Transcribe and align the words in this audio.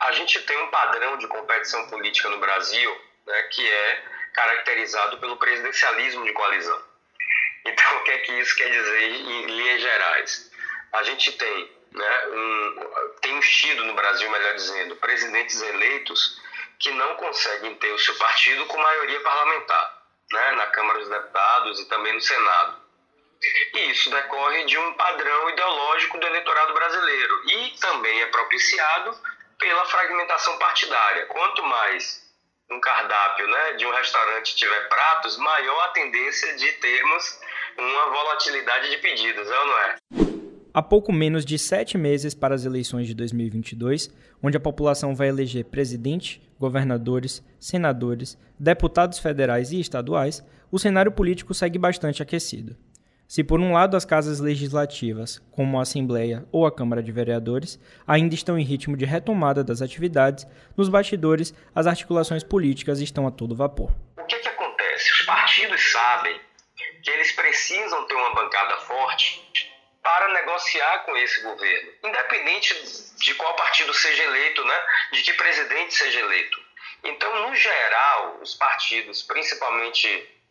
A 0.00 0.12
gente 0.12 0.40
tem 0.42 0.56
um 0.62 0.68
padrão 0.68 1.16
de 1.18 1.26
competição 1.26 1.88
política 1.88 2.28
no 2.28 2.38
Brasil 2.38 3.06
né, 3.26 3.42
que 3.44 3.68
é 3.68 4.04
caracterizado 4.32 5.18
pelo 5.18 5.36
presidencialismo 5.36 6.24
de 6.24 6.32
coalizão. 6.32 6.80
Então, 7.64 7.96
o 7.96 8.04
que 8.04 8.10
é 8.12 8.18
que 8.18 8.32
isso 8.32 8.54
quer 8.56 8.70
dizer 8.70 9.02
em 9.02 9.46
linhas 9.46 9.80
gerais? 9.80 10.50
A 10.92 11.02
gente 11.02 11.32
tem, 11.32 11.72
né, 11.92 12.26
um, 12.28 13.14
tem 13.20 13.40
tido 13.40 13.84
no 13.84 13.94
Brasil, 13.94 14.30
melhor 14.30 14.54
dizendo, 14.54 14.96
presidentes 14.96 15.60
eleitos 15.60 16.40
que 16.78 16.90
não 16.92 17.16
conseguem 17.16 17.74
ter 17.76 17.90
o 17.92 17.98
seu 17.98 18.14
partido 18.16 18.66
com 18.66 18.76
maioria 18.76 19.20
parlamentar, 19.20 20.02
né, 20.30 20.50
na 20.52 20.66
Câmara 20.68 20.98
dos 21.00 21.08
Deputados 21.08 21.80
e 21.80 21.88
também 21.88 22.12
no 22.12 22.20
Senado. 22.20 22.86
E 23.74 23.90
isso 23.90 24.10
decorre 24.10 24.64
de 24.64 24.78
um 24.78 24.92
padrão 24.94 25.50
ideológico 25.50 26.18
do 26.18 26.26
eleitorado 26.26 26.72
brasileiro 26.72 27.50
e 27.50 27.70
também 27.78 28.22
é 28.22 28.26
propiciado 28.26 29.18
pela 29.58 29.84
fragmentação 29.86 30.58
partidária. 30.58 31.26
Quanto 31.26 31.62
mais 31.64 32.22
um 32.70 32.80
cardápio 32.80 33.46
né, 33.48 33.72
de 33.74 33.86
um 33.86 33.92
restaurante 33.92 34.56
tiver 34.56 34.88
pratos, 34.88 35.36
maior 35.38 35.84
a 35.84 35.88
tendência 35.88 36.56
de 36.56 36.72
termos 36.72 37.40
uma 37.78 38.10
volatilidade 38.10 38.90
de 38.90 38.98
pedidos, 38.98 39.46
é 39.48 39.58
ou 39.58 39.66
não 39.66 39.78
é? 39.78 39.96
Há 40.72 40.82
pouco 40.82 41.12
menos 41.12 41.44
de 41.44 41.58
sete 41.58 41.96
meses 41.96 42.34
para 42.34 42.54
as 42.54 42.64
eleições 42.64 43.06
de 43.06 43.14
2022, 43.14 44.10
onde 44.42 44.56
a 44.56 44.60
população 44.60 45.14
vai 45.14 45.28
eleger 45.28 45.64
presidente, 45.64 46.42
governadores, 46.58 47.42
senadores, 47.58 48.36
deputados 48.58 49.18
federais 49.18 49.72
e 49.72 49.80
estaduais, 49.80 50.44
o 50.70 50.78
cenário 50.78 51.12
político 51.12 51.54
segue 51.54 51.78
bastante 51.78 52.22
aquecido. 52.22 52.76
Se 53.28 53.42
por 53.42 53.58
um 53.58 53.72
lado 53.72 53.96
as 53.96 54.04
casas 54.04 54.38
legislativas, 54.38 55.42
como 55.50 55.78
a 55.78 55.82
Assembleia 55.82 56.44
ou 56.52 56.64
a 56.64 56.70
Câmara 56.70 57.02
de 57.02 57.10
Vereadores, 57.10 57.76
ainda 58.06 58.36
estão 58.36 58.56
em 58.56 58.62
ritmo 58.62 58.96
de 58.96 59.04
retomada 59.04 59.64
das 59.64 59.82
atividades, 59.82 60.46
nos 60.76 60.88
bastidores 60.88 61.52
as 61.74 61.88
articulações 61.88 62.44
políticas 62.44 63.00
estão 63.00 63.26
a 63.26 63.32
todo 63.32 63.56
vapor. 63.56 63.90
O 64.16 64.24
que, 64.26 64.38
que 64.38 64.48
acontece? 64.48 65.12
Os 65.12 65.26
partidos 65.26 65.90
sabem 65.90 66.40
que 67.02 67.10
eles 67.10 67.32
precisam 67.32 68.06
ter 68.06 68.14
uma 68.14 68.32
bancada 68.32 68.76
forte 68.78 69.42
para 70.04 70.28
negociar 70.32 70.98
com 71.04 71.16
esse 71.16 71.42
governo, 71.42 71.90
independente 72.04 72.74
de 73.18 73.34
qual 73.34 73.56
partido 73.56 73.92
seja 73.92 74.22
eleito, 74.22 74.64
né? 74.64 74.84
de 75.12 75.22
que 75.22 75.32
presidente 75.32 75.94
seja 75.94 76.20
eleito. 76.20 76.60
Então, 77.02 77.48
no 77.48 77.56
geral, 77.56 78.38
os 78.40 78.54
partidos, 78.54 79.22
principalmente 79.22 80.08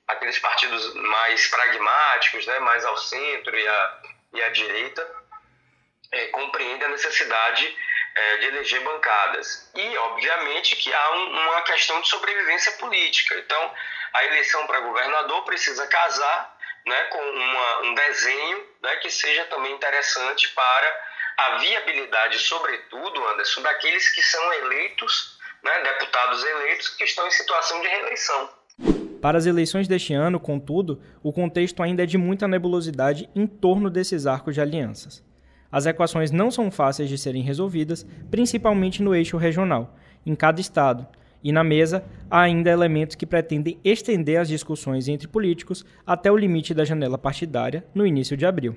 aqueles 0.07 0.37
partidos 0.39 0.93
mais 0.95 1.47
pragmáticos, 1.47 2.45
né, 2.45 2.59
mais 2.59 2.85
ao 2.85 2.97
centro 2.97 3.57
e 3.57 3.67
à, 3.67 4.01
e 4.33 4.43
à 4.43 4.49
direita, 4.49 5.15
é, 6.11 6.27
compreendem 6.27 6.87
a 6.87 6.91
necessidade 6.91 7.77
é, 8.15 8.37
de 8.37 8.45
eleger 8.47 8.81
bancadas. 8.81 9.71
E, 9.75 9.97
obviamente, 9.97 10.75
que 10.75 10.93
há 10.93 11.11
um, 11.11 11.39
uma 11.39 11.61
questão 11.63 11.99
de 12.01 12.07
sobrevivência 12.07 12.71
política. 12.73 13.35
Então, 13.35 13.73
a 14.13 14.25
eleição 14.25 14.65
para 14.67 14.79
governador 14.79 15.43
precisa 15.43 15.85
casar 15.87 16.55
né, 16.85 17.03
com 17.05 17.19
uma, 17.19 17.79
um 17.81 17.93
desenho 17.95 18.69
né, 18.81 18.95
que 18.97 19.09
seja 19.09 19.45
também 19.45 19.73
interessante 19.73 20.47
para 20.49 21.03
a 21.37 21.57
viabilidade, 21.57 22.39
sobretudo, 22.39 23.27
Anderson, 23.27 23.61
daqueles 23.61 24.09
que 24.09 24.21
são 24.21 24.53
eleitos, 24.53 25.37
né, 25.61 25.81
deputados 25.81 26.43
eleitos, 26.45 26.89
que 26.89 27.03
estão 27.03 27.27
em 27.27 27.31
situação 27.31 27.81
de 27.81 27.87
reeleição. 27.87 28.64
Para 29.25 29.39
as 29.39 29.47
eleições 29.47 29.87
deste 29.87 30.13
ano, 30.13 30.39
contudo, 30.39 30.99
o 31.23 31.33
contexto 31.33 31.81
ainda 31.81 32.03
é 32.03 32.05
de 32.05 32.15
muita 32.15 32.47
nebulosidade 32.47 33.27
em 33.35 33.47
torno 33.47 33.89
desses 33.89 34.27
arcos 34.27 34.53
de 34.53 34.61
alianças. 34.61 35.23
As 35.71 35.87
equações 35.87 36.29
não 36.29 36.51
são 36.51 36.69
fáceis 36.69 37.09
de 37.09 37.17
serem 37.17 37.41
resolvidas, 37.41 38.05
principalmente 38.29 39.01
no 39.01 39.15
eixo 39.15 39.35
regional, 39.35 39.95
em 40.23 40.35
cada 40.35 40.61
estado, 40.61 41.07
e 41.43 41.51
na 41.51 41.63
mesa 41.63 42.05
há 42.29 42.41
ainda 42.41 42.69
elementos 42.69 43.15
que 43.15 43.25
pretendem 43.25 43.79
estender 43.83 44.39
as 44.39 44.47
discussões 44.47 45.07
entre 45.07 45.27
políticos 45.27 45.83
até 46.05 46.31
o 46.31 46.37
limite 46.37 46.71
da 46.71 46.85
janela 46.85 47.17
partidária 47.17 47.83
no 47.95 48.05
início 48.05 48.37
de 48.37 48.45
abril. 48.45 48.75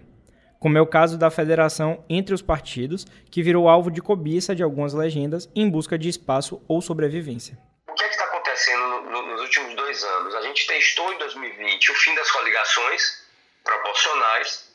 Como 0.59 0.79
é 0.79 0.81
o 0.81 0.87
caso 0.87 1.19
da 1.19 1.29
federação 1.29 2.03
entre 2.09 2.35
os 2.35 2.41
partidos, 2.41 3.07
que 3.31 3.43
virou 3.43 3.69
alvo 3.69 3.91
de 3.91 4.01
cobiça 4.01 4.57
de 4.57 4.63
algumas 4.63 4.95
legendas 4.95 5.47
em 5.55 5.69
busca 5.69 5.99
de 5.99 6.09
espaço 6.09 6.59
ou 6.67 6.81
sobrevivência 6.81 7.59
acontecendo 8.59 9.11
no, 9.11 9.23
nos 9.23 9.41
últimos 9.41 9.75
dois 9.75 10.03
anos? 10.03 10.35
Gente 10.49 10.67
testou 10.67 11.13
em 11.13 11.19
2020 11.19 11.93
o 11.93 11.95
fim 11.95 12.15
das 12.15 12.31
coligações 12.31 13.23
proporcionais 13.63 14.67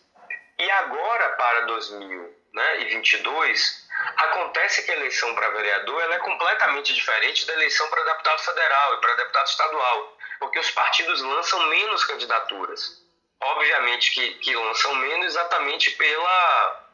e 0.59 0.69
agora 0.69 1.29
para 1.29 1.61
2022 1.61 3.87
acontece 4.17 4.85
que 4.85 4.91
a 4.91 4.97
eleição 4.97 5.33
para 5.33 5.49
vereador 5.49 6.11
é 6.11 6.19
completamente 6.19 6.93
diferente 6.93 7.47
da 7.47 7.53
eleição 7.53 7.89
para 7.89 8.03
deputado 8.03 8.43
federal 8.43 8.93
e 8.93 9.01
para 9.01 9.15
deputado 9.15 9.47
estadual, 9.47 10.15
porque 10.39 10.59
os 10.59 10.69
partidos 10.69 11.23
lançam 11.23 11.65
menos 11.65 12.05
candidaturas. 12.05 13.01
Obviamente 13.41 14.11
que, 14.11 14.35
que 14.35 14.55
lançam 14.55 14.93
menos 14.93 15.25
exatamente 15.25 15.89
pela, 15.89 16.87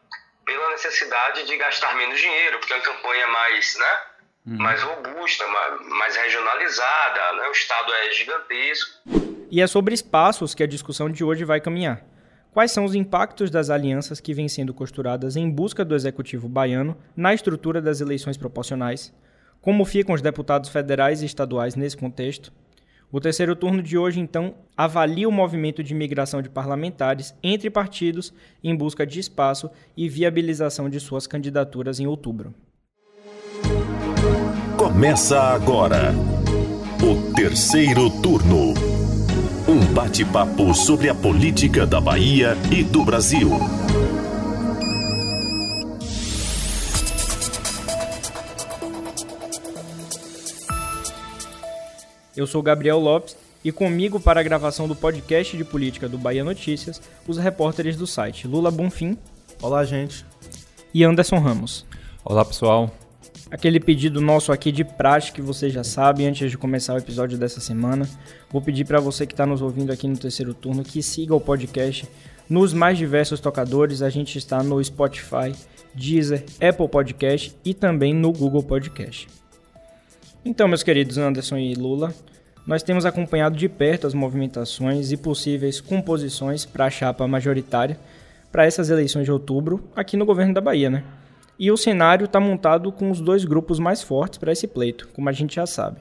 pela 0.45 0.69
necessidade 0.69 1.43
de 1.43 1.57
gastar 1.57 1.95
menos 1.95 2.17
dinheiro, 2.17 2.59
porque 2.59 2.71
é 2.71 2.77
uma 2.77 2.85
campanha 2.85 3.27
mais, 3.27 3.75
né, 3.75 4.08
uhum. 4.45 4.57
mais 4.57 4.81
robusta, 4.81 5.47
mais, 5.47 5.89
mais 5.89 6.15
regionalizada, 6.15 7.33
né? 7.37 7.47
o 7.47 7.51
Estado 7.51 7.91
é 7.93 8.11
gigantesco. 8.11 8.99
E 9.51 9.61
é 9.61 9.67
sobre 9.67 9.93
espaços 9.93 10.53
que 10.53 10.63
a 10.63 10.67
discussão 10.67 11.09
de 11.09 11.23
hoje 11.23 11.43
vai 11.43 11.59
caminhar. 11.59 12.05
Quais 12.51 12.71
são 12.71 12.83
os 12.83 12.95
impactos 12.95 13.51
das 13.51 13.69
alianças 13.69 14.19
que 14.19 14.33
vêm 14.33 14.49
sendo 14.49 14.73
costuradas 14.73 15.35
em 15.35 15.49
busca 15.49 15.85
do 15.85 15.95
executivo 15.95 16.49
baiano 16.49 16.97
na 17.15 17.33
estrutura 17.33 17.81
das 17.81 18.01
eleições 18.01 18.37
proporcionais? 18.37 19.13
Como 19.61 19.85
ficam 19.85 20.15
os 20.15 20.21
deputados 20.21 20.69
federais 20.69 21.21
e 21.21 21.25
estaduais 21.25 21.75
nesse 21.75 21.97
contexto? 21.97 22.51
O 23.11 23.19
terceiro 23.19 23.55
turno 23.55 23.81
de 23.81 23.97
hoje, 23.97 24.19
então, 24.19 24.55
avalia 24.77 25.27
o 25.27 25.31
movimento 25.31 25.83
de 25.83 25.95
migração 25.95 26.41
de 26.41 26.49
parlamentares 26.49 27.35
entre 27.41 27.69
partidos 27.69 28.33
em 28.63 28.75
busca 28.75 29.05
de 29.05 29.19
espaço 29.19 29.69
e 29.97 30.07
viabilização 30.07 30.87
de 30.89 30.99
suas 30.99 31.25
candidaturas 31.25 31.99
em 31.99 32.05
outubro. 32.05 32.53
Começa 34.91 35.39
agora 35.39 36.15
o 37.03 37.31
terceiro 37.33 38.09
turno. 38.09 38.73
Um 39.67 39.93
bate-papo 39.93 40.73
sobre 40.73 41.07
a 41.07 41.13
política 41.13 41.85
da 41.85 42.01
Bahia 42.01 42.57
e 42.71 42.83
do 42.83 43.05
Brasil. 43.05 43.51
Eu 52.35 52.47
sou 52.47 52.63
Gabriel 52.63 52.97
Lopes 52.97 53.37
e 53.63 53.71
comigo 53.71 54.19
para 54.19 54.39
a 54.39 54.43
gravação 54.43 54.87
do 54.87 54.95
podcast 54.95 55.55
de 55.55 55.63
política 55.63 56.09
do 56.09 56.17
Bahia 56.17 56.43
Notícias, 56.43 56.99
os 57.27 57.37
repórteres 57.37 57.95
do 57.95 58.07
site 58.07 58.47
Lula 58.47 58.71
Bonfim. 58.71 59.19
Olá, 59.61 59.85
gente. 59.85 60.25
E 60.91 61.03
Anderson 61.03 61.37
Ramos. 61.37 61.85
Olá, 62.25 62.43
pessoal 62.43 62.91
aquele 63.51 63.79
pedido 63.79 64.21
nosso 64.21 64.51
aqui 64.51 64.71
de 64.71 64.83
prática 64.83 65.35
que 65.35 65.41
você 65.41 65.69
já 65.69 65.83
sabe 65.83 66.25
antes 66.25 66.51
de 66.51 66.57
começar 66.57 66.93
o 66.93 66.97
episódio 66.97 67.37
dessa 67.37 67.59
semana. 67.59 68.07
Vou 68.49 68.61
pedir 68.61 68.85
para 68.85 68.99
você 68.99 69.25
que 69.25 69.33
está 69.33 69.45
nos 69.45 69.61
ouvindo 69.61 69.91
aqui 69.91 70.07
no 70.07 70.17
terceiro 70.17 70.53
turno 70.53 70.83
que 70.83 71.01
siga 71.01 71.35
o 71.35 71.41
podcast 71.41 72.07
nos 72.49 72.73
mais 72.73 72.97
diversos 72.97 73.39
tocadores. 73.39 74.01
A 74.01 74.09
gente 74.09 74.37
está 74.37 74.61
no 74.61 74.83
Spotify, 74.83 75.53
Deezer, 75.93 76.45
Apple 76.61 76.87
Podcast 76.87 77.55
e 77.65 77.73
também 77.73 78.13
no 78.13 78.31
Google 78.31 78.63
Podcast. 78.63 79.27
Então, 80.45 80.67
meus 80.67 80.83
queridos 80.83 81.17
Anderson 81.17 81.57
e 81.57 81.73
Lula, 81.73 82.13
nós 82.65 82.83
temos 82.83 83.05
acompanhado 83.05 83.57
de 83.57 83.67
perto 83.67 84.07
as 84.07 84.13
movimentações 84.13 85.11
e 85.11 85.17
possíveis 85.17 85.81
composições 85.81 86.65
para 86.65 86.85
a 86.85 86.89
chapa 86.89 87.27
majoritária 87.27 87.99
para 88.51 88.65
essas 88.65 88.89
eleições 88.89 89.25
de 89.25 89.31
outubro 89.31 89.83
aqui 89.95 90.15
no 90.15 90.25
governo 90.25 90.53
da 90.53 90.61
Bahia, 90.61 90.89
né? 90.89 91.03
E 91.59 91.69
o 91.69 91.75
cenário 91.75 92.23
está 92.23 92.39
montado 92.39 92.89
com 92.89 93.11
os 93.11 93.19
dois 93.19 93.43
grupos 93.43 93.79
mais 93.79 94.01
fortes 94.01 94.39
para 94.39 94.53
esse 94.53 94.65
pleito, 94.65 95.09
como 95.09 95.27
a 95.27 95.33
gente 95.33 95.55
já 95.57 95.65
sabe. 95.65 95.99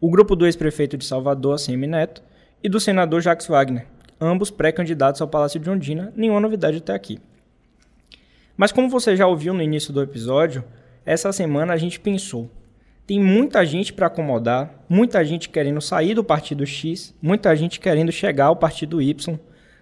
O 0.00 0.08
grupo 0.08 0.36
do 0.36 0.46
ex-prefeito 0.46 0.96
de 0.96 1.04
Salvador, 1.04 1.58
Semi 1.58 1.88
Neto, 1.88 2.22
e 2.62 2.68
do 2.68 2.78
senador 2.78 3.20
Jacques 3.20 3.48
Wagner, 3.48 3.88
ambos 4.20 4.52
pré-candidatos 4.52 5.20
ao 5.20 5.26
Palácio 5.26 5.58
de 5.58 5.68
Ondina, 5.68 6.12
nenhuma 6.14 6.38
novidade 6.38 6.76
até 6.76 6.94
aqui. 6.94 7.18
Mas 8.56 8.70
como 8.70 8.88
você 8.88 9.16
já 9.16 9.26
ouviu 9.26 9.52
no 9.52 9.62
início 9.62 9.92
do 9.92 10.00
episódio, 10.00 10.62
essa 11.04 11.32
semana 11.32 11.72
a 11.72 11.76
gente 11.76 11.98
pensou, 11.98 12.48
tem 13.04 13.18
muita 13.18 13.66
gente 13.66 13.92
para 13.92 14.06
acomodar, 14.06 14.72
muita 14.88 15.24
gente 15.24 15.48
querendo 15.48 15.80
sair 15.80 16.14
do 16.14 16.22
partido 16.22 16.64
X, 16.64 17.12
muita 17.20 17.56
gente 17.56 17.80
querendo 17.80 18.12
chegar 18.12 18.46
ao 18.46 18.56
partido 18.56 19.02
Y, 19.02 19.36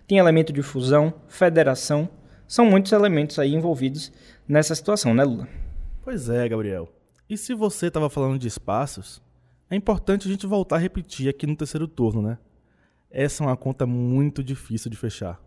tem 0.06 0.16
elemento 0.16 0.54
de 0.54 0.62
fusão, 0.62 1.12
federação, 1.28 2.08
são 2.48 2.64
muitos 2.64 2.90
elementos 2.92 3.38
aí 3.38 3.54
envolvidos 3.54 4.10
nessa 4.48 4.74
situação, 4.74 5.12
né, 5.12 5.22
Lula? 5.22 5.46
Pois 6.02 6.30
é, 6.30 6.48
Gabriel. 6.48 6.88
E 7.28 7.36
se 7.36 7.52
você 7.52 7.88
estava 7.88 8.08
falando 8.08 8.38
de 8.38 8.48
espaços, 8.48 9.22
é 9.70 9.76
importante 9.76 10.26
a 10.26 10.30
gente 10.30 10.46
voltar 10.46 10.76
a 10.76 10.78
repetir 10.78 11.28
aqui 11.28 11.46
no 11.46 11.54
terceiro 11.54 11.86
turno, 11.86 12.22
né? 12.22 12.38
Essa 13.10 13.44
é 13.44 13.46
uma 13.46 13.56
conta 13.56 13.86
muito 13.86 14.42
difícil 14.42 14.90
de 14.90 14.96
fechar. 14.96 15.38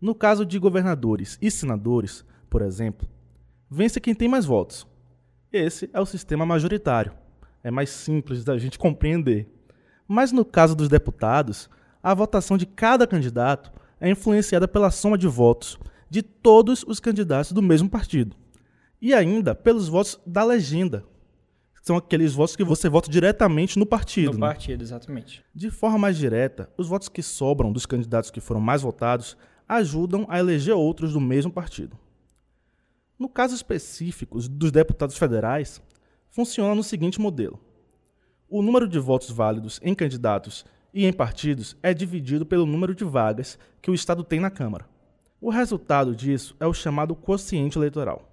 No 0.00 0.14
caso 0.14 0.46
de 0.46 0.56
governadores 0.56 1.36
e 1.42 1.50
senadores, 1.50 2.24
por 2.48 2.62
exemplo, 2.62 3.08
vence 3.68 4.00
quem 4.00 4.14
tem 4.14 4.28
mais 4.28 4.44
votos. 4.44 4.86
Esse 5.52 5.90
é 5.92 6.00
o 6.00 6.06
sistema 6.06 6.46
majoritário. 6.46 7.12
É 7.64 7.72
mais 7.72 7.90
simples 7.90 8.44
da 8.44 8.56
gente 8.56 8.78
compreender. 8.78 9.52
Mas 10.06 10.30
no 10.30 10.44
caso 10.44 10.76
dos 10.76 10.88
deputados, 10.88 11.68
a 12.00 12.14
votação 12.14 12.56
de 12.56 12.66
cada 12.66 13.04
candidato 13.04 13.72
é 14.00 14.10
influenciada 14.10 14.68
pela 14.68 14.90
soma 14.90 15.18
de 15.18 15.26
votos 15.26 15.78
de 16.10 16.22
todos 16.22 16.84
os 16.86 17.00
candidatos 17.00 17.52
do 17.52 17.62
mesmo 17.62 17.88
partido. 17.88 18.34
E 19.00 19.14
ainda 19.14 19.54
pelos 19.54 19.88
votos 19.88 20.18
da 20.26 20.42
legenda. 20.42 21.04
São 21.82 21.96
aqueles 21.96 22.34
votos 22.34 22.56
que 22.56 22.64
você 22.64 22.88
vota 22.88 23.10
diretamente 23.10 23.78
no 23.78 23.86
partido. 23.86 24.32
No 24.32 24.40
né? 24.40 24.48
partido, 24.48 24.82
exatamente. 24.82 25.42
De 25.54 25.70
forma 25.70 25.98
mais 25.98 26.18
direta, 26.18 26.70
os 26.76 26.86
votos 26.86 27.08
que 27.08 27.22
sobram 27.22 27.72
dos 27.72 27.86
candidatos 27.86 28.30
que 28.30 28.40
foram 28.40 28.60
mais 28.60 28.82
votados 28.82 29.36
ajudam 29.66 30.26
a 30.28 30.38
eleger 30.38 30.74
outros 30.74 31.12
do 31.12 31.20
mesmo 31.20 31.52
partido. 31.52 31.98
No 33.18 33.28
caso 33.28 33.54
específico 33.54 34.38
dos 34.48 34.70
deputados 34.70 35.16
federais, 35.16 35.80
funciona 36.30 36.74
no 36.74 36.82
seguinte 36.82 37.20
modelo: 37.20 37.58
o 38.48 38.62
número 38.62 38.86
de 38.86 38.98
votos 38.98 39.30
válidos 39.30 39.80
em 39.82 39.94
candidatos 39.94 40.64
e 40.92 41.06
em 41.06 41.12
partidos 41.12 41.76
é 41.82 41.92
dividido 41.92 42.46
pelo 42.46 42.66
número 42.66 42.94
de 42.94 43.04
vagas 43.04 43.58
que 43.80 43.90
o 43.90 43.94
Estado 43.94 44.24
tem 44.24 44.40
na 44.40 44.50
Câmara. 44.50 44.86
O 45.40 45.50
resultado 45.50 46.16
disso 46.16 46.56
é 46.58 46.66
o 46.66 46.74
chamado 46.74 47.14
quociente 47.14 47.78
eleitoral. 47.78 48.28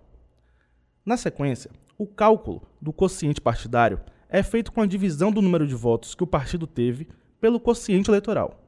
Na 1.05 1.17
sequência, 1.17 1.69
o 1.97 2.07
cálculo 2.07 2.63
do 2.81 2.91
quociente 2.91 3.39
partidário 3.39 4.01
é 4.27 4.41
feito 4.41 4.71
com 4.71 4.81
a 4.81 4.87
divisão 4.87 5.31
do 5.31 5.41
número 5.41 5.67
de 5.67 5.75
votos 5.75 6.15
que 6.15 6.23
o 6.23 6.27
partido 6.27 6.65
teve 6.65 7.07
pelo 7.39 7.59
quociente 7.59 8.09
eleitoral. 8.09 8.59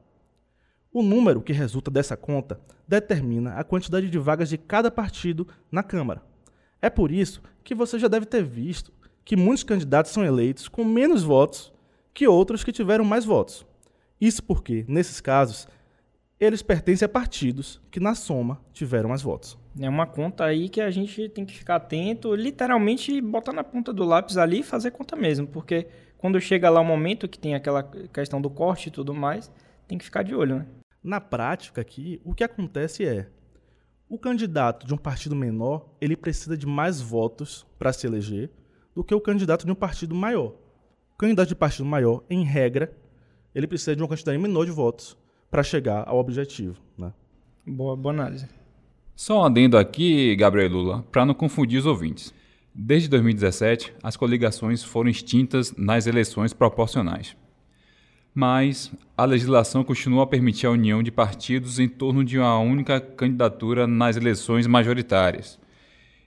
O 0.92 1.02
número 1.02 1.42
que 1.42 1.52
resulta 1.52 1.90
dessa 1.90 2.16
conta 2.16 2.60
determina 2.86 3.54
a 3.54 3.64
quantidade 3.64 4.08
de 4.08 4.18
vagas 4.18 4.48
de 4.48 4.56
cada 4.56 4.90
partido 4.90 5.46
na 5.70 5.82
Câmara. 5.82 6.22
É 6.80 6.88
por 6.88 7.10
isso 7.10 7.42
que 7.62 7.74
você 7.74 7.98
já 7.98 8.08
deve 8.08 8.24
ter 8.24 8.42
visto 8.42 8.92
que 9.24 9.36
muitos 9.36 9.64
candidatos 9.64 10.12
são 10.12 10.24
eleitos 10.24 10.68
com 10.68 10.84
menos 10.84 11.22
votos 11.22 11.72
que 12.14 12.26
outros 12.26 12.64
que 12.64 12.72
tiveram 12.72 13.04
mais 13.04 13.24
votos. 13.24 13.66
Isso 14.20 14.42
porque, 14.42 14.84
nesses 14.88 15.20
casos, 15.20 15.68
eles 16.40 16.62
pertencem 16.62 17.06
a 17.06 17.08
partidos 17.08 17.80
que, 17.90 18.00
na 18.00 18.14
soma, 18.14 18.60
tiveram 18.72 19.08
mais 19.08 19.22
votos. 19.22 19.58
É 19.78 19.88
uma 19.88 20.06
conta 20.06 20.44
aí 20.44 20.68
que 20.68 20.80
a 20.80 20.90
gente 20.90 21.28
tem 21.28 21.44
que 21.44 21.56
ficar 21.56 21.76
atento, 21.76 22.34
literalmente 22.34 23.20
botar 23.20 23.52
na 23.52 23.64
ponta 23.64 23.92
do 23.92 24.04
lápis 24.04 24.36
ali 24.36 24.60
e 24.60 24.64
fazer 24.64 24.90
conta 24.90 25.16
mesmo, 25.16 25.46
porque 25.46 25.86
quando 26.16 26.40
chega 26.40 26.68
lá 26.68 26.80
o 26.80 26.84
momento 26.84 27.28
que 27.28 27.38
tem 27.38 27.54
aquela 27.54 27.82
questão 27.82 28.40
do 28.40 28.50
corte 28.50 28.88
e 28.88 28.92
tudo 28.92 29.14
mais, 29.14 29.50
tem 29.86 29.96
que 29.96 30.04
ficar 30.04 30.22
de 30.22 30.34
olho, 30.34 30.56
né? 30.56 30.66
Na 31.02 31.20
prática 31.20 31.80
aqui, 31.80 32.20
o 32.24 32.34
que 32.34 32.42
acontece 32.42 33.06
é, 33.06 33.28
o 34.08 34.18
candidato 34.18 34.86
de 34.86 34.94
um 34.94 34.96
partido 34.96 35.36
menor, 35.36 35.88
ele 36.00 36.16
precisa 36.16 36.56
de 36.56 36.66
mais 36.66 37.00
votos 37.00 37.66
para 37.78 37.92
se 37.92 38.06
eleger, 38.06 38.50
do 38.94 39.04
que 39.04 39.14
o 39.14 39.20
candidato 39.20 39.64
de 39.64 39.70
um 39.70 39.76
partido 39.76 40.14
maior. 40.14 40.54
O 41.14 41.16
candidato 41.18 41.48
de 41.48 41.54
partido 41.54 41.84
maior, 41.84 42.24
em 42.28 42.42
regra, 42.42 42.92
ele 43.54 43.66
precisa 43.66 43.94
de 43.94 44.02
uma 44.02 44.08
quantidade 44.08 44.38
menor 44.38 44.64
de 44.64 44.70
votos 44.70 45.16
para 45.50 45.62
chegar 45.62 46.04
ao 46.06 46.18
objetivo. 46.18 46.76
Né? 46.96 47.12
Boa, 47.66 47.96
boa 47.96 48.12
análise. 48.12 48.48
Só 49.14 49.40
um 49.40 49.44
adendo 49.44 49.76
aqui, 49.76 50.36
Gabriel 50.36 50.70
Lula, 50.70 51.02
para 51.10 51.26
não 51.26 51.34
confundir 51.34 51.78
os 51.78 51.86
ouvintes. 51.86 52.32
Desde 52.74 53.08
2017, 53.08 53.92
as 54.02 54.16
coligações 54.16 54.84
foram 54.84 55.10
extintas 55.10 55.74
nas 55.76 56.06
eleições 56.06 56.52
proporcionais. 56.52 57.36
Mas 58.32 58.92
a 59.16 59.24
legislação 59.24 59.82
continua 59.82 60.22
a 60.22 60.26
permitir 60.26 60.66
a 60.66 60.70
união 60.70 61.02
de 61.02 61.10
partidos 61.10 61.80
em 61.80 61.88
torno 61.88 62.22
de 62.22 62.38
uma 62.38 62.58
única 62.60 63.00
candidatura 63.00 63.86
nas 63.88 64.16
eleições 64.16 64.68
majoritárias. 64.68 65.58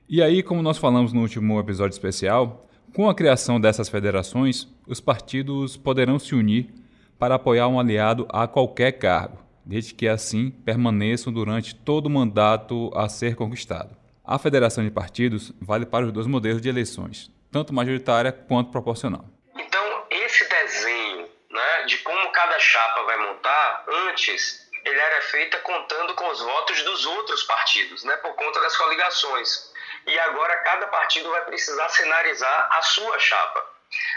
E 0.09 0.21
aí, 0.21 0.43
como 0.43 0.61
nós 0.61 0.77
falamos 0.77 1.13
no 1.13 1.21
último 1.21 1.57
episódio 1.57 1.93
especial, 1.93 2.67
com 2.93 3.09
a 3.09 3.15
criação 3.15 3.61
dessas 3.61 3.87
federações, 3.87 4.67
os 4.85 4.99
partidos 4.99 5.77
poderão 5.77 6.19
se 6.19 6.35
unir 6.35 6.80
para 7.21 7.35
apoiar 7.35 7.67
um 7.67 7.79
aliado 7.79 8.27
a 8.33 8.47
qualquer 8.47 8.93
cargo, 8.93 9.37
desde 9.63 9.93
que 9.93 10.07
assim 10.07 10.49
permaneçam 10.49 11.31
durante 11.31 11.75
todo 11.75 12.07
o 12.07 12.09
mandato 12.09 12.91
a 12.95 13.07
ser 13.07 13.35
conquistado. 13.35 13.95
A 14.25 14.39
federação 14.39 14.83
de 14.83 14.89
partidos 14.89 15.53
vale 15.61 15.85
para 15.85 16.07
os 16.07 16.11
dois 16.11 16.25
modelos 16.25 16.63
de 16.63 16.67
eleições, 16.67 17.29
tanto 17.51 17.75
majoritária 17.75 18.31
quanto 18.31 18.71
proporcional. 18.71 19.23
Então, 19.55 20.03
esse 20.09 20.49
desenho 20.49 21.29
né, 21.51 21.85
de 21.85 21.99
como 21.99 22.31
cada 22.31 22.57
chapa 22.57 23.03
vai 23.03 23.17
montar, 23.19 23.85
antes 24.09 24.67
ele 24.83 24.99
era 24.99 25.21
feito 25.21 25.59
contando 25.59 26.15
com 26.15 26.27
os 26.27 26.41
votos 26.41 26.81
dos 26.81 27.05
outros 27.05 27.43
partidos, 27.43 28.03
né, 28.03 28.17
por 28.17 28.33
conta 28.33 28.59
das 28.61 28.75
coligações 28.75 29.71
e 30.07 30.19
agora 30.21 30.57
cada 30.63 30.87
partido 30.87 31.29
vai 31.29 31.45
precisar 31.45 31.87
cenarizar 31.89 32.69
a 32.71 32.81
sua 32.81 33.19
chapa. 33.19 33.70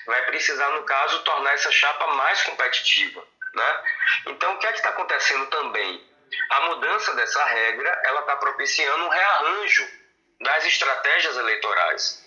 Vai 0.07 0.25
precisar, 0.27 0.71
no 0.71 0.83
caso, 0.85 1.23
tornar 1.23 1.53
essa 1.55 1.71
chapa 1.71 2.07
mais 2.15 2.43
competitiva. 2.43 3.25
Né? 3.55 3.83
Então, 4.27 4.55
o 4.55 4.59
que 4.59 4.67
é 4.67 4.73
que 4.73 4.79
está 4.79 4.91
acontecendo 4.91 5.47
também? 5.47 6.03
A 6.51 6.61
mudança 6.63 7.15
dessa 7.15 7.45
regra 7.45 8.03
ela 8.05 8.21
está 8.21 8.37
propiciando 8.37 9.05
um 9.05 9.09
rearranjo 9.09 9.89
das 10.41 10.65
estratégias 10.67 11.37
eleitorais. 11.37 12.25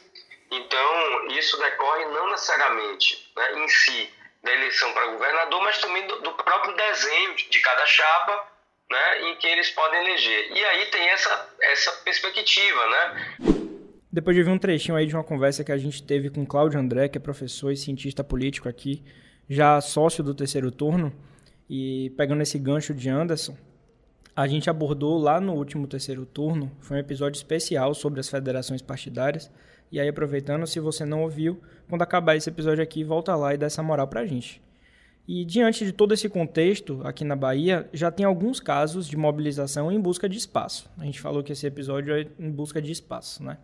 Então, 0.49 1.27
isso 1.27 1.57
decorre 1.57 2.05
não 2.05 2.29
necessariamente 2.29 3.31
né, 3.35 3.53
em 3.59 3.67
si 3.67 4.13
da 4.43 4.53
eleição 4.53 4.93
para 4.93 5.07
governador, 5.07 5.61
mas 5.61 5.77
também 5.79 6.07
do, 6.07 6.21
do 6.21 6.33
próprio 6.35 6.73
desenho 6.73 7.35
de 7.35 7.59
cada 7.59 7.85
chapa 7.85 8.47
né, 8.89 9.21
em 9.23 9.35
que 9.35 9.47
eles 9.47 9.69
podem 9.71 10.00
eleger. 10.05 10.51
E 10.51 10.65
aí 10.65 10.85
tem 10.88 11.09
essa, 11.09 11.50
essa 11.61 11.91
perspectiva, 12.03 12.88
né? 12.88 13.38
Depois 14.17 14.35
de 14.35 14.41
ver 14.41 14.49
um 14.49 14.57
trechinho 14.57 14.97
aí 14.97 15.05
de 15.05 15.13
uma 15.13 15.23
conversa 15.23 15.63
que 15.63 15.71
a 15.71 15.77
gente 15.77 16.01
teve 16.01 16.31
com 16.31 16.43
Cláudio 16.43 16.79
André, 16.79 17.07
que 17.07 17.19
é 17.19 17.21
professor 17.21 17.69
e 17.69 17.77
cientista 17.77 18.23
político 18.23 18.67
aqui, 18.67 19.03
já 19.47 19.79
sócio 19.79 20.23
do 20.23 20.33
terceiro 20.33 20.71
turno, 20.71 21.13
e 21.69 22.11
pegando 22.17 22.41
esse 22.41 22.57
gancho 22.57 22.95
de 22.95 23.09
Anderson, 23.09 23.55
a 24.35 24.47
gente 24.47 24.71
abordou 24.71 25.19
lá 25.19 25.39
no 25.39 25.53
último 25.53 25.85
terceiro 25.85 26.25
turno, 26.25 26.71
foi 26.79 26.97
um 26.97 26.99
episódio 26.99 27.37
especial 27.37 27.93
sobre 27.93 28.19
as 28.19 28.27
federações 28.27 28.81
partidárias, 28.81 29.51
e 29.91 29.99
aí 29.99 30.07
aproveitando, 30.07 30.65
se 30.65 30.79
você 30.79 31.05
não 31.05 31.21
ouviu, 31.21 31.61
quando 31.87 32.01
acabar 32.01 32.35
esse 32.35 32.49
episódio 32.49 32.83
aqui, 32.83 33.03
volta 33.03 33.35
lá 33.35 33.53
e 33.53 33.57
dá 33.59 33.67
essa 33.67 33.83
moral 33.83 34.07
pra 34.07 34.25
gente. 34.25 34.59
E 35.27 35.45
diante 35.45 35.85
de 35.85 35.91
todo 35.91 36.15
esse 36.15 36.27
contexto, 36.27 37.01
aqui 37.03 37.23
na 37.23 37.35
Bahia, 37.35 37.87
já 37.93 38.09
tem 38.09 38.25
alguns 38.25 38.59
casos 38.59 39.07
de 39.07 39.15
mobilização 39.15 39.91
em 39.91 40.01
busca 40.01 40.27
de 40.27 40.39
espaço. 40.39 40.89
A 40.97 41.05
gente 41.05 41.21
falou 41.21 41.43
que 41.43 41.51
esse 41.51 41.67
episódio 41.67 42.15
é 42.15 42.25
em 42.39 42.49
busca 42.49 42.81
de 42.81 42.91
espaço, 42.91 43.43
né? 43.43 43.59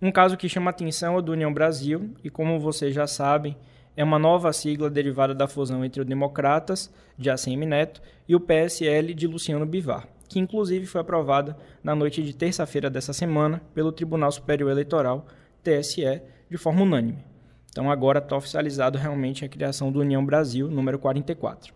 Um 0.00 0.12
caso 0.12 0.36
que 0.36 0.48
chama 0.48 0.70
atenção 0.70 1.14
é 1.14 1.18
o 1.18 1.22
do 1.22 1.32
União 1.32 1.52
Brasil, 1.52 2.14
e 2.22 2.30
como 2.30 2.60
vocês 2.60 2.94
já 2.94 3.06
sabem, 3.06 3.56
é 3.96 4.04
uma 4.04 4.18
nova 4.18 4.52
sigla 4.52 4.88
derivada 4.88 5.34
da 5.34 5.48
fusão 5.48 5.84
entre 5.84 6.00
o 6.00 6.04
Democratas, 6.04 6.88
de 7.18 7.28
ACM 7.28 7.66
Neto, 7.66 8.00
e 8.28 8.36
o 8.36 8.40
PSL 8.40 9.12
de 9.12 9.26
Luciano 9.26 9.66
Bivar, 9.66 10.06
que 10.28 10.38
inclusive 10.38 10.86
foi 10.86 11.00
aprovada 11.00 11.56
na 11.82 11.96
noite 11.96 12.22
de 12.22 12.32
terça-feira 12.32 12.88
dessa 12.88 13.12
semana 13.12 13.60
pelo 13.74 13.90
Tribunal 13.90 14.30
Superior 14.30 14.70
Eleitoral, 14.70 15.26
TSE, 15.64 16.22
de 16.48 16.56
forma 16.56 16.82
unânime. 16.82 17.24
Então 17.72 17.90
agora 17.90 18.20
está 18.20 18.36
oficializado 18.36 18.96
realmente 18.96 19.44
a 19.44 19.48
criação 19.48 19.90
do 19.90 19.98
União 19.98 20.24
Brasil, 20.24 20.70
número 20.70 20.98
44. 21.00 21.74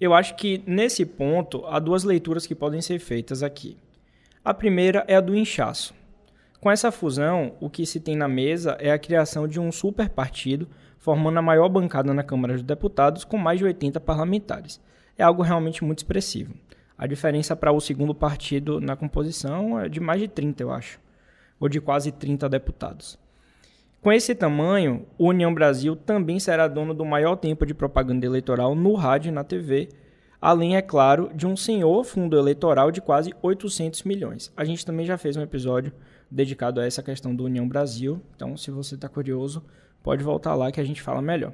Eu 0.00 0.14
acho 0.14 0.34
que 0.34 0.62
nesse 0.66 1.06
ponto 1.06 1.64
há 1.66 1.78
duas 1.78 2.02
leituras 2.02 2.44
que 2.44 2.56
podem 2.56 2.80
ser 2.80 2.98
feitas 2.98 3.42
aqui. 3.42 3.76
A 4.44 4.52
primeira 4.52 5.04
é 5.06 5.14
a 5.14 5.20
do 5.20 5.36
inchaço. 5.36 5.94
Com 6.60 6.72
essa 6.72 6.90
fusão, 6.90 7.54
o 7.60 7.70
que 7.70 7.86
se 7.86 8.00
tem 8.00 8.16
na 8.16 8.26
mesa 8.26 8.76
é 8.80 8.90
a 8.90 8.98
criação 8.98 9.46
de 9.46 9.60
um 9.60 9.70
super 9.70 10.08
partido, 10.08 10.68
formando 10.98 11.38
a 11.38 11.42
maior 11.42 11.68
bancada 11.68 12.12
na 12.12 12.24
Câmara 12.24 12.54
dos 12.54 12.64
Deputados 12.64 13.22
com 13.22 13.38
mais 13.38 13.60
de 13.60 13.64
80 13.64 14.00
parlamentares. 14.00 14.80
É 15.16 15.22
algo 15.22 15.42
realmente 15.42 15.84
muito 15.84 15.98
expressivo. 15.98 16.54
A 16.96 17.06
diferença 17.06 17.54
para 17.54 17.70
o 17.70 17.80
segundo 17.80 18.12
partido 18.12 18.80
na 18.80 18.96
composição 18.96 19.78
é 19.78 19.88
de 19.88 20.00
mais 20.00 20.20
de 20.20 20.26
30, 20.26 20.60
eu 20.60 20.72
acho, 20.72 20.98
ou 21.60 21.68
de 21.68 21.80
quase 21.80 22.10
30 22.10 22.48
deputados. 22.48 23.16
Com 24.02 24.12
esse 24.12 24.34
tamanho, 24.34 25.06
o 25.16 25.28
União 25.28 25.54
Brasil 25.54 25.94
também 25.94 26.40
será 26.40 26.66
dono 26.66 26.92
do 26.92 27.04
maior 27.04 27.36
tempo 27.36 27.64
de 27.64 27.72
propaganda 27.74 28.26
eleitoral 28.26 28.74
no 28.74 28.94
rádio 28.94 29.28
e 29.28 29.32
na 29.32 29.44
TV, 29.44 29.90
além, 30.40 30.76
é 30.76 30.82
claro, 30.82 31.30
de 31.32 31.46
um 31.46 31.56
senhor 31.56 32.02
fundo 32.02 32.36
eleitoral 32.36 32.90
de 32.90 33.00
quase 33.00 33.32
800 33.40 34.02
milhões. 34.02 34.52
A 34.56 34.64
gente 34.64 34.84
também 34.84 35.06
já 35.06 35.16
fez 35.16 35.36
um 35.36 35.42
episódio 35.42 35.92
dedicado 36.30 36.80
a 36.80 36.86
essa 36.86 37.02
questão 37.02 37.34
do 37.34 37.44
União 37.44 37.68
Brasil, 37.68 38.20
então 38.34 38.56
se 38.56 38.70
você 38.70 38.94
está 38.94 39.08
curioso, 39.08 39.64
pode 40.02 40.22
voltar 40.22 40.54
lá 40.54 40.70
que 40.70 40.80
a 40.80 40.84
gente 40.84 41.02
fala 41.02 41.22
melhor. 41.22 41.52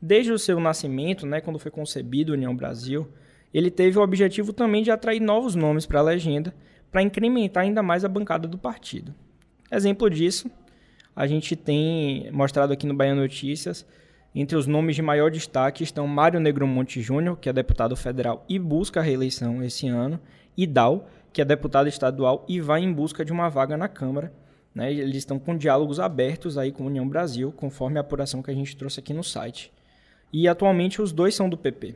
Desde 0.00 0.32
o 0.32 0.38
seu 0.38 0.60
nascimento, 0.60 1.26
né, 1.26 1.40
quando 1.40 1.58
foi 1.58 1.70
concebido 1.70 2.32
o 2.32 2.34
União 2.34 2.54
Brasil, 2.54 3.08
ele 3.52 3.70
teve 3.70 3.98
o 3.98 4.02
objetivo 4.02 4.52
também 4.52 4.82
de 4.82 4.90
atrair 4.90 5.20
novos 5.20 5.54
nomes 5.54 5.86
para 5.86 6.00
a 6.00 6.02
legenda, 6.02 6.54
para 6.90 7.02
incrementar 7.02 7.64
ainda 7.64 7.82
mais 7.82 8.04
a 8.04 8.08
bancada 8.08 8.46
do 8.46 8.56
partido. 8.56 9.14
Exemplo 9.70 10.08
disso 10.08 10.50
a 11.18 11.26
gente 11.26 11.56
tem 11.56 12.30
mostrado 12.30 12.72
aqui 12.72 12.86
no 12.86 12.94
Bahia 12.94 13.12
Notícias, 13.12 13.84
entre 14.32 14.56
os 14.56 14.68
nomes 14.68 14.94
de 14.94 15.02
maior 15.02 15.32
destaque 15.32 15.82
estão 15.82 16.06
Mário 16.06 16.38
Negromonte 16.38 17.02
Júnior, 17.02 17.36
que 17.36 17.48
é 17.48 17.52
deputado 17.52 17.96
federal 17.96 18.44
e 18.48 18.56
busca 18.56 19.00
a 19.00 19.02
reeleição 19.02 19.60
esse 19.60 19.88
ano, 19.88 20.20
e 20.56 20.64
Dal, 20.64 21.10
que 21.38 21.42
é 21.42 21.44
deputado 21.44 21.88
estadual 21.88 22.44
e 22.48 22.60
vai 22.60 22.82
em 22.82 22.92
busca 22.92 23.24
de 23.24 23.30
uma 23.30 23.48
vaga 23.48 23.76
na 23.76 23.86
Câmara. 23.86 24.32
Né? 24.74 24.92
Eles 24.92 25.18
estão 25.18 25.38
com 25.38 25.56
diálogos 25.56 26.00
abertos 26.00 26.58
aí 26.58 26.72
com 26.72 26.82
a 26.82 26.86
União 26.88 27.08
Brasil, 27.08 27.52
conforme 27.52 27.96
a 27.96 28.00
apuração 28.00 28.42
que 28.42 28.50
a 28.50 28.54
gente 28.54 28.76
trouxe 28.76 28.98
aqui 28.98 29.14
no 29.14 29.22
site. 29.22 29.72
E 30.32 30.48
atualmente 30.48 31.00
os 31.00 31.12
dois 31.12 31.36
são 31.36 31.48
do 31.48 31.56
PP. 31.56 31.94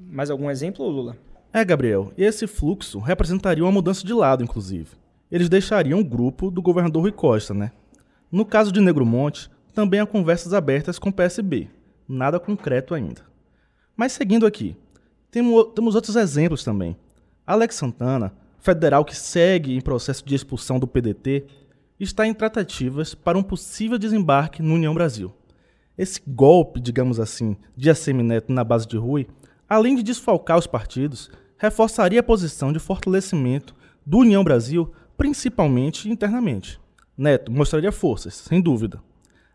Mais 0.00 0.28
algum 0.28 0.50
exemplo, 0.50 0.84
Lula? 0.88 1.16
É, 1.52 1.64
Gabriel, 1.64 2.12
e 2.18 2.24
esse 2.24 2.48
fluxo 2.48 2.98
representaria 2.98 3.62
uma 3.62 3.70
mudança 3.70 4.04
de 4.04 4.12
lado, 4.12 4.42
inclusive. 4.42 4.90
Eles 5.30 5.48
deixariam 5.48 6.00
o 6.00 6.04
grupo 6.04 6.50
do 6.50 6.60
governador 6.60 7.02
Rui 7.02 7.12
Costa, 7.12 7.54
né? 7.54 7.70
No 8.28 8.44
caso 8.44 8.72
de 8.72 8.80
Negro 8.80 9.06
Monte, 9.06 9.48
também 9.72 10.00
há 10.00 10.06
conversas 10.06 10.52
abertas 10.52 10.98
com 10.98 11.10
o 11.10 11.12
PSB. 11.12 11.68
Nada 12.08 12.40
concreto 12.40 12.92
ainda. 12.92 13.20
Mas 13.96 14.10
seguindo 14.10 14.44
aqui, 14.44 14.76
temos 15.30 15.94
outros 15.94 16.16
exemplos 16.16 16.64
também. 16.64 16.96
Alex 17.46 17.76
Santana, 17.76 18.32
federal 18.64 19.04
que 19.04 19.14
segue 19.14 19.76
em 19.76 19.80
processo 19.80 20.24
de 20.24 20.34
expulsão 20.34 20.78
do 20.78 20.86
PDT, 20.86 21.44
está 22.00 22.26
em 22.26 22.32
tratativas 22.32 23.14
para 23.14 23.36
um 23.36 23.42
possível 23.42 23.98
desembarque 23.98 24.62
no 24.62 24.72
União 24.72 24.94
Brasil. 24.94 25.30
Esse 25.98 26.18
golpe, 26.26 26.80
digamos 26.80 27.20
assim, 27.20 27.58
de 27.76 27.90
Assemineto 27.90 28.50
na 28.50 28.64
base 28.64 28.88
de 28.88 28.96
Rui, 28.96 29.28
além 29.68 29.94
de 29.94 30.02
desfalcar 30.02 30.56
os 30.56 30.66
partidos, 30.66 31.30
reforçaria 31.58 32.20
a 32.20 32.22
posição 32.22 32.72
de 32.72 32.78
fortalecimento 32.78 33.74
do 34.04 34.16
União 34.16 34.42
Brasil, 34.42 34.90
principalmente 35.14 36.08
internamente. 36.08 36.80
Neto 37.18 37.52
mostraria 37.52 37.92
forças, 37.92 38.32
sem 38.32 38.62
dúvida. 38.62 38.98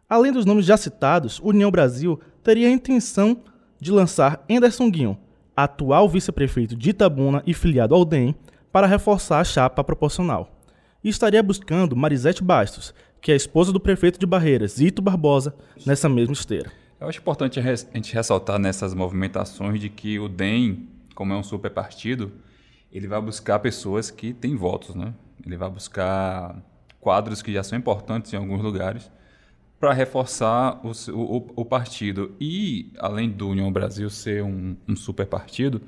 Além 0.08 0.32
dos 0.32 0.46
nomes 0.46 0.66
já 0.66 0.78
citados, 0.78 1.40
União 1.44 1.72
Brasil 1.72 2.20
teria 2.44 2.68
a 2.68 2.72
intenção 2.72 3.42
de 3.82 3.92
lançar 3.92 4.46
Anderson 4.48 4.92
Guion, 4.92 5.16
atual 5.56 6.08
vice-prefeito 6.08 6.76
de 6.76 6.92
Itabuna 6.92 7.42
e 7.48 7.56
filiado 7.56 7.96
ao 7.96 8.06
DEM, 8.06 8.36
para 8.72 8.88
reforçar 8.88 9.40
a 9.40 9.44
chapa 9.44 9.84
proporcional 9.84 10.56
e 11.04 11.10
estaria 11.10 11.42
buscando 11.42 11.96
Marisete 11.96 12.44
Bastos, 12.44 12.94
que 13.22 13.32
é 13.32 13.34
a 13.34 13.38
esposa 13.38 13.72
do 13.72 13.80
prefeito 13.80 14.20
de 14.20 14.26
Barreiras, 14.26 14.80
Ito 14.80 15.02
Barbosa, 15.02 15.56
nessa 15.86 16.08
mesma 16.08 16.34
esteira. 16.34 16.72
Eu 17.00 17.08
acho 17.08 17.20
importante 17.20 17.60
a 17.60 17.64
gente 17.64 18.14
ressaltar 18.14 18.60
nessas 18.60 18.94
movimentações 18.94 19.80
de 19.80 19.90
que 19.90 20.20
o 20.20 20.28
DEM, 20.28 20.90
como 21.16 21.34
é 21.34 21.38
um 21.38 21.44
super 21.44 21.72
partido, 21.72 22.32
ele 22.92 23.08
vai 23.08 23.22
buscar 23.22 23.60
pessoas 23.60 24.12
que 24.12 24.34
têm 24.34 24.56
votos, 24.56 24.96
né? 24.96 25.14
Ele 25.46 25.56
vai 25.56 25.70
buscar 25.70 26.62
quadros 27.00 27.42
que 27.42 27.54
já 27.54 27.64
são 27.64 27.78
importantes 27.78 28.34
em 28.34 28.36
alguns 28.36 28.62
lugares 28.62 29.10
para 29.80 29.94
reforçar 29.94 30.82
o, 30.86 30.92
o, 31.14 31.52
o, 31.56 31.66
partido. 31.66 32.36
E, 32.40 32.92
além 33.00 33.30
do 33.30 33.48
União 33.48 33.72
Brasil 33.72 34.10
ser 34.10 34.44
um, 34.44 34.76
um 34.88 34.96
super 34.96 35.26
partido, 35.26 35.82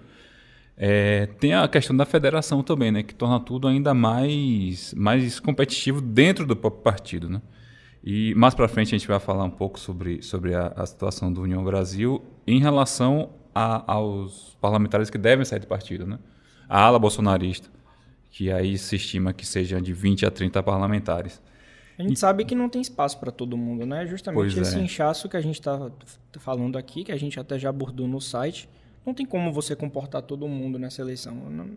é, 0.78 1.28
tem 1.40 1.54
a 1.54 1.68
questão 1.68 1.96
da 1.96 2.06
federação 2.06 2.64
também, 2.64 2.92
né, 2.92 3.04
que 3.04 3.14
torna 3.14 3.40
tudo 3.40 3.68
ainda 3.68 3.94
mais, 3.94 4.94
mais 4.94 5.40
competitivo 5.40 6.02
dentro 6.02 6.46
do 6.46 6.56
próprio 6.56 6.82
partido. 6.82 7.30
Né? 7.30 7.42
E 8.04 8.34
mais 8.36 8.56
para 8.56 8.68
frente 8.68 8.96
a 8.96 8.98
gente 8.98 9.08
vai 9.08 9.20
falar 9.20 9.44
um 9.44 9.52
pouco 9.52 9.80
sobre, 9.80 10.22
sobre 10.22 10.56
a, 10.56 10.74
a 10.76 10.86
situação 10.86 11.32
do 11.32 11.42
União 11.42 11.64
Brasil 11.64 12.24
em 12.48 12.60
relação 12.60 13.30
a, 13.54 13.94
aos 13.94 14.58
parlamentares 14.60 15.10
que 15.10 15.18
devem 15.18 15.46
sair 15.46 15.60
do 15.60 15.68
partido. 15.68 16.08
Né? 16.08 16.18
A 16.68 16.82
ala 16.82 16.98
bolsonarista, 16.98 17.70
que 18.32 18.52
aí 18.52 18.78
se 18.78 18.96
estima 18.96 19.34
que 19.34 19.46
sejam 19.46 19.82
de 19.82 19.94
20 19.94 20.26
a 20.26 20.32
30 20.32 20.64
parlamentares. 20.64 21.42
A 22.00 22.02
gente 22.02 22.14
e... 22.14 22.20
sabe 22.20 22.46
que 22.46 22.56
não 22.56 22.70
tem 22.70 22.82
espaço 22.82 23.20
para 23.20 23.32
todo 23.32 23.56
mundo, 23.56 23.86
né? 23.86 24.08
Justamente 24.08 24.56
pois 24.56 24.58
esse 24.58 24.78
é. 24.78 24.82
inchaço 24.82 25.30
que 25.30 25.38
a 25.38 25.42
gente 25.42 25.60
está 25.60 25.92
falando 26.40 26.78
aqui, 26.78 27.04
que 27.04 27.12
a 27.12 27.18
gente 27.18 27.40
até 27.40 27.60
já 27.60 27.70
abordou 27.70 28.08
no 28.08 28.20
site, 28.20 28.68
não 29.06 29.14
tem 29.14 29.26
como 29.26 29.52
você 29.52 29.76
comportar 29.76 30.22
todo 30.22 30.48
mundo 30.48 30.78
nessa 30.78 31.02
eleição. 31.02 31.36
Não, 31.36 31.70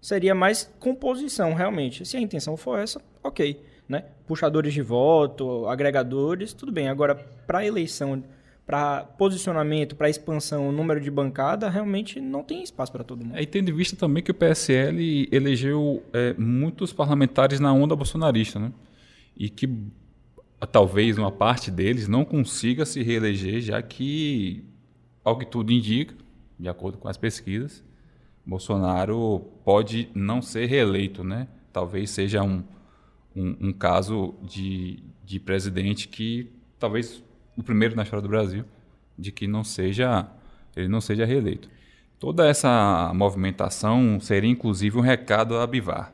seria 0.00 0.34
mais 0.34 0.72
composição, 0.78 1.54
realmente. 1.54 2.04
Se 2.04 2.16
a 2.16 2.20
intenção 2.20 2.56
for 2.56 2.78
essa, 2.78 3.00
ok. 3.22 3.60
Né? 3.88 4.04
Puxadores 4.26 4.74
de 4.74 4.82
voto, 4.82 5.66
agregadores, 5.68 6.52
tudo 6.52 6.72
bem. 6.72 6.88
Agora, 6.88 7.14
para 7.14 7.64
eleição, 7.64 8.22
para 8.66 9.04
posicionamento, 9.04 9.94
para 9.94 10.10
expansão, 10.10 10.72
número 10.72 11.00
de 11.00 11.10
bancada, 11.10 11.68
realmente 11.68 12.20
não 12.20 12.42
tem 12.42 12.64
espaço 12.64 12.90
para 12.90 13.04
todo 13.04 13.24
mundo. 13.24 13.36
É, 13.36 13.42
e 13.42 13.46
tendo 13.46 13.70
em 13.70 13.74
vista 13.74 13.96
também 13.96 14.22
que 14.22 14.32
o 14.32 14.34
PSL 14.34 15.28
elegeu 15.30 16.02
é, 16.12 16.34
muitos 16.36 16.92
parlamentares 16.92 17.60
na 17.60 17.72
onda 17.72 17.94
bolsonarista, 17.94 18.58
né? 18.58 18.72
E 19.36 19.48
que 19.48 19.68
talvez 20.72 21.16
uma 21.16 21.30
parte 21.30 21.70
deles 21.70 22.08
não 22.08 22.24
consiga 22.24 22.84
se 22.84 23.02
reeleger, 23.02 23.60
já 23.60 23.80
que 23.80 24.64
ao 25.26 25.36
que 25.36 25.44
tudo 25.44 25.72
indica, 25.72 26.14
de 26.56 26.68
acordo 26.68 26.98
com 26.98 27.08
as 27.08 27.16
pesquisas, 27.16 27.82
Bolsonaro 28.46 29.40
pode 29.64 30.08
não 30.14 30.40
ser 30.40 30.66
reeleito, 30.66 31.24
né? 31.24 31.48
Talvez 31.72 32.10
seja 32.10 32.44
um, 32.44 32.62
um, 33.34 33.56
um 33.60 33.72
caso 33.72 34.36
de, 34.40 35.02
de 35.24 35.40
presidente 35.40 36.06
que 36.06 36.52
talvez 36.78 37.24
o 37.56 37.62
primeiro 37.64 37.96
na 37.96 38.04
história 38.04 38.22
do 38.22 38.28
Brasil 38.28 38.64
de 39.18 39.32
que 39.32 39.48
não 39.48 39.64
seja 39.64 40.28
ele 40.76 40.86
não 40.86 41.00
seja 41.00 41.24
reeleito. 41.24 41.68
Toda 42.20 42.46
essa 42.46 43.10
movimentação 43.12 44.20
seria 44.20 44.48
inclusive 44.48 44.96
um 44.96 45.00
recado 45.00 45.56
a 45.56 45.66
Bivar. 45.66 46.12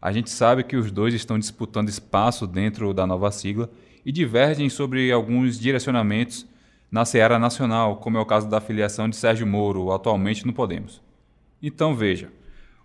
A 0.00 0.12
gente 0.12 0.30
sabe 0.30 0.62
que 0.62 0.76
os 0.76 0.92
dois 0.92 1.14
estão 1.14 1.36
disputando 1.36 1.88
espaço 1.88 2.46
dentro 2.46 2.94
da 2.94 3.08
nova 3.08 3.32
sigla 3.32 3.68
e 4.04 4.12
divergem 4.12 4.68
sobre 4.68 5.10
alguns 5.10 5.58
direcionamentos 5.58 6.46
na 6.90 7.04
Seara 7.04 7.38
Nacional, 7.38 7.96
como 7.96 8.16
é 8.16 8.20
o 8.20 8.26
caso 8.26 8.48
da 8.48 8.60
filiação 8.60 9.08
de 9.08 9.16
Sérgio 9.16 9.46
Moro, 9.46 9.92
atualmente 9.92 10.46
no 10.46 10.52
Podemos. 10.52 11.02
Então 11.62 11.94
veja, 11.94 12.30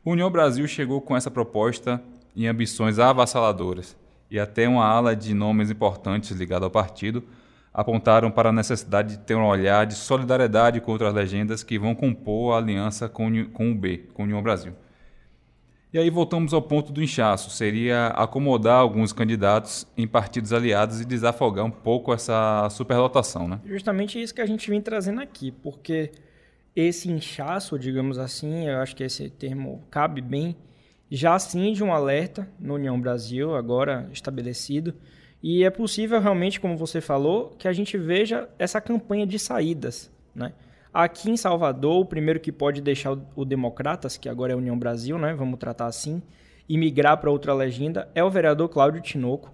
União 0.03 0.31
Brasil 0.31 0.67
chegou 0.67 1.01
com 1.01 1.15
essa 1.15 1.29
proposta 1.29 2.01
em 2.35 2.47
ambições 2.47 2.99
avassaladoras, 2.99 3.95
e 4.29 4.39
até 4.39 4.67
uma 4.67 4.85
ala 4.85 5.15
de 5.15 5.33
nomes 5.33 5.69
importantes 5.69 6.31
ligados 6.31 6.63
ao 6.63 6.71
partido 6.71 7.23
apontaram 7.73 8.31
para 8.31 8.49
a 8.49 8.53
necessidade 8.53 9.17
de 9.17 9.23
ter 9.23 9.35
um 9.35 9.45
olhar 9.45 9.85
de 9.85 9.95
solidariedade 9.95 10.81
contra 10.81 11.07
as 11.07 11.13
legendas 11.13 11.63
que 11.63 11.79
vão 11.79 11.95
compor 11.95 12.53
a 12.53 12.57
aliança 12.57 13.07
com, 13.07 13.45
com 13.47 13.71
o 13.71 13.75
B, 13.75 14.09
com 14.13 14.23
União 14.23 14.41
Brasil. 14.41 14.73
E 15.93 15.99
aí 15.99 16.09
voltamos 16.09 16.53
ao 16.53 16.61
ponto 16.61 16.93
do 16.93 17.03
inchaço, 17.03 17.49
seria 17.49 18.07
acomodar 18.07 18.79
alguns 18.79 19.11
candidatos 19.11 19.85
em 19.97 20.07
partidos 20.07 20.53
aliados 20.53 21.01
e 21.01 21.05
desafogar 21.05 21.65
um 21.65 21.71
pouco 21.71 22.13
essa 22.13 22.69
superlotação, 22.69 23.45
né? 23.45 23.59
Justamente 23.65 24.21
isso 24.21 24.33
que 24.33 24.39
a 24.39 24.45
gente 24.45 24.69
vem 24.69 24.79
trazendo 24.81 25.19
aqui, 25.19 25.51
porque 25.51 26.11
esse 26.73 27.11
inchaço, 27.11 27.77
digamos 27.77 28.17
assim, 28.17 28.69
eu 28.69 28.77
acho 28.77 28.95
que 28.95 29.03
esse 29.03 29.29
termo 29.29 29.83
cabe 29.91 30.21
bem, 30.21 30.55
já 31.11 31.35
acende 31.35 31.83
um 31.83 31.91
alerta 31.93 32.47
no 32.57 32.75
União 32.75 32.99
Brasil, 32.99 33.53
agora 33.53 34.09
estabelecido, 34.13 34.93
e 35.43 35.65
é 35.65 35.69
possível 35.69 36.21
realmente, 36.21 36.61
como 36.61 36.77
você 36.77 37.01
falou, 37.01 37.53
que 37.59 37.67
a 37.67 37.73
gente 37.73 37.97
veja 37.97 38.47
essa 38.57 38.79
campanha 38.79 39.27
de 39.27 39.37
saídas, 39.37 40.09
né? 40.33 40.53
Aqui 40.93 41.31
em 41.31 41.37
Salvador, 41.37 42.01
o 42.01 42.05
primeiro 42.05 42.39
que 42.39 42.51
pode 42.51 42.81
deixar 42.81 43.17
o 43.33 43.45
Democratas, 43.45 44.17
que 44.17 44.27
agora 44.27 44.51
é 44.51 44.55
União 44.55 44.77
Brasil, 44.77 45.17
né? 45.17 45.33
Vamos 45.33 45.57
tratar 45.57 45.85
assim, 45.85 46.21
e 46.67 46.77
migrar 46.77 47.17
para 47.17 47.31
outra 47.31 47.53
legenda, 47.53 48.09
é 48.13 48.21
o 48.21 48.29
vereador 48.29 48.67
Cláudio 48.67 49.01
Tinoco. 49.01 49.53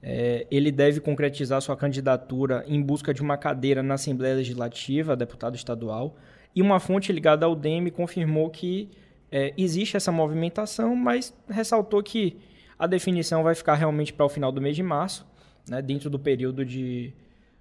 É, 0.00 0.46
ele 0.48 0.70
deve 0.70 1.00
concretizar 1.00 1.60
sua 1.60 1.76
candidatura 1.76 2.64
em 2.68 2.80
busca 2.80 3.12
de 3.12 3.20
uma 3.20 3.36
cadeira 3.36 3.82
na 3.82 3.94
Assembleia 3.94 4.36
Legislativa, 4.36 5.16
deputado 5.16 5.56
estadual, 5.56 6.16
e 6.54 6.62
uma 6.62 6.78
fonte 6.78 7.12
ligada 7.12 7.44
ao 7.44 7.56
DEM 7.56 7.90
confirmou 7.90 8.48
que 8.48 8.88
é, 9.32 9.52
existe 9.58 9.96
essa 9.96 10.12
movimentação, 10.12 10.94
mas 10.94 11.34
ressaltou 11.48 12.00
que 12.04 12.38
a 12.78 12.86
definição 12.86 13.42
vai 13.42 13.56
ficar 13.56 13.74
realmente 13.74 14.12
para 14.12 14.26
o 14.26 14.28
final 14.28 14.52
do 14.52 14.60
mês 14.60 14.76
de 14.76 14.82
março, 14.84 15.26
né, 15.68 15.82
dentro 15.82 16.08
do 16.08 16.20
período 16.20 16.64
de, 16.64 17.12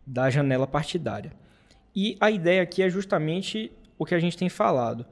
da 0.05 0.29
janela 0.29 0.67
partidária. 0.67 1.31
E 1.99 2.15
a 2.19 2.29
ideia 2.29 2.61
aqui 2.61 2.83
é 2.83 2.89
justamente 2.91 3.71
o 3.97 4.05
que 4.05 4.13
a 4.13 4.19
gente 4.19 4.37
tem 4.37 4.49
falado. 4.49 5.03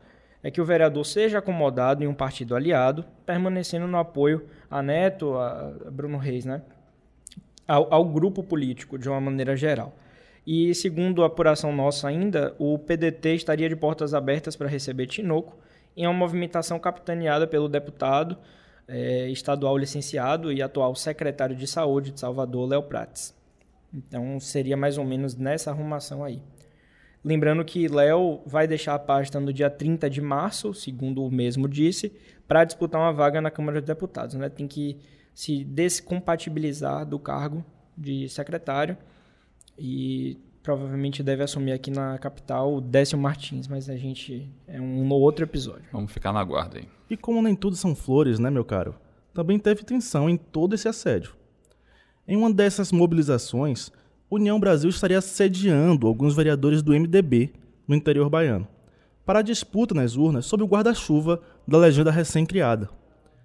É 0.43 0.51
que 0.51 0.61
o 0.61 0.65
vereador 0.65 1.03
seja 1.03 1.39
acomodado 1.39 2.03
em 2.03 2.07
um 2.07 2.13
partido 2.13 2.55
aliado, 2.55 3.03
permanecendo 3.25 3.87
no 3.87 3.97
apoio 3.97 4.45
a 4.69 4.83
Neto, 4.83 5.35
a 5.35 5.73
Bruno 5.91 6.19
Reis, 6.19 6.45
né? 6.45 6.61
Ao, 7.67 7.91
ao 7.91 8.05
grupo 8.05 8.43
político, 8.43 8.99
de 8.99 9.09
uma 9.09 9.19
maneira 9.19 9.55
geral. 9.55 9.95
E 10.45 10.75
segundo 10.75 11.23
a 11.23 11.25
apuração 11.25 11.75
nossa 11.75 12.07
ainda, 12.07 12.55
o 12.59 12.77
PDT 12.77 13.33
estaria 13.33 13.67
de 13.67 13.75
portas 13.75 14.13
abertas 14.13 14.55
para 14.55 14.67
receber 14.67 15.07
Tinoco 15.07 15.57
em 15.97 16.05
uma 16.05 16.13
movimentação 16.13 16.77
capitaneada 16.77 17.47
pelo 17.47 17.67
deputado 17.67 18.37
é, 18.87 19.27
estadual 19.29 19.75
licenciado 19.75 20.53
e 20.53 20.61
atual 20.61 20.93
secretário 20.93 21.55
de 21.55 21.65
Saúde 21.65 22.11
de 22.11 22.19
Salvador, 22.19 22.69
Léo 22.69 22.83
Prates. 22.83 23.33
Então 23.91 24.39
seria 24.39 24.77
mais 24.77 24.99
ou 24.99 25.03
menos 25.03 25.35
nessa 25.35 25.71
arrumação 25.71 26.23
aí. 26.23 26.43
Lembrando 27.25 27.65
que 27.65 27.87
Léo 27.87 28.41
vai 28.45 28.67
deixar 28.67 28.93
a 28.93 28.99
pasta 28.99 29.39
no 29.39 29.51
dia 29.51 29.69
30 29.69 30.09
de 30.09 30.21
março, 30.21 30.73
segundo 30.73 31.25
o 31.25 31.31
mesmo 31.31 31.67
disse, 31.67 32.13
para 32.47 32.63
disputar 32.63 33.01
uma 33.01 33.11
vaga 33.11 33.41
na 33.41 33.49
Câmara 33.49 33.81
dos 33.81 33.87
Deputados. 33.87 34.35
Né? 34.35 34.47
Tem 34.47 34.67
que 34.67 34.99
se 35.33 35.63
descompatibilizar 35.63 37.05
do 37.05 37.17
cargo 37.17 37.65
de 37.97 38.29
secretário 38.29 38.95
e 39.77 40.39
provavelmente 40.61 41.23
deve 41.23 41.43
assumir 41.43 41.71
aqui 41.71 41.89
na 41.89 42.17
capital 42.19 42.75
o 42.75 42.81
Décio 42.81 43.17
Martins, 43.17 43.67
mas 43.67 43.89
a 43.89 43.97
gente 43.97 44.47
é 44.67 44.79
um 44.79 45.05
no 45.07 45.15
outro 45.15 45.43
episódio. 45.43 45.85
Vamos 45.91 46.11
ficar 46.11 46.31
na 46.31 46.43
guarda 46.43 46.77
aí. 46.77 46.87
E 47.09 47.17
como 47.17 47.41
nem 47.41 47.55
tudo 47.55 47.75
são 47.75 47.95
flores, 47.95 48.37
né, 48.37 48.51
meu 48.51 48.63
caro? 48.63 48.95
também 49.35 49.59
teve 49.59 49.83
tensão 49.83 50.29
em 50.29 50.37
todo 50.37 50.73
esse 50.73 50.87
assédio. 50.87 51.35
Em 52.25 52.37
uma 52.37 52.51
dessas 52.51 52.91
mobilizações, 52.91 53.91
União 54.29 54.59
Brasil 54.59 54.89
estaria 54.89 55.21
sediando 55.21 56.07
alguns 56.07 56.35
vereadores 56.35 56.81
do 56.81 56.93
MDB 56.93 57.53
no 57.87 57.95
interior 57.95 58.27
baiano, 58.27 58.67
para 59.23 59.39
a 59.39 59.43
disputa 59.43 59.93
nas 59.93 60.15
urnas 60.15 60.47
sob 60.47 60.63
o 60.63 60.67
guarda-chuva 60.67 61.39
da 61.67 61.77
legenda 61.77 62.09
recém-criada. 62.09 62.89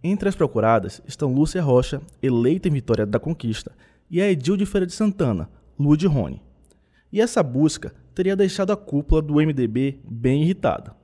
Entre 0.02 0.28
as 0.28 0.34
procuradas 0.34 1.02
estão 1.06 1.32
Lúcia 1.32 1.62
Rocha, 1.62 2.00
eleita 2.22 2.68
em 2.68 2.72
Vitória 2.72 3.04
da 3.04 3.18
Conquista, 3.18 3.72
e 4.10 4.22
a 4.22 4.30
Edil 4.30 4.56
de 4.56 4.64
Feira 4.64 4.86
de 4.86 4.94
Santana, 4.94 5.50
Lua 5.78 5.96
de 5.96 6.06
Rony. 6.06 6.42
E 7.12 7.20
essa 7.20 7.42
busca 7.42 7.92
teria 8.14 8.34
deixado 8.34 8.72
a 8.72 8.76
cúpula 8.76 9.20
do 9.20 9.34
MDB 9.34 10.00
bem 10.08 10.42
irritada. 10.42 10.96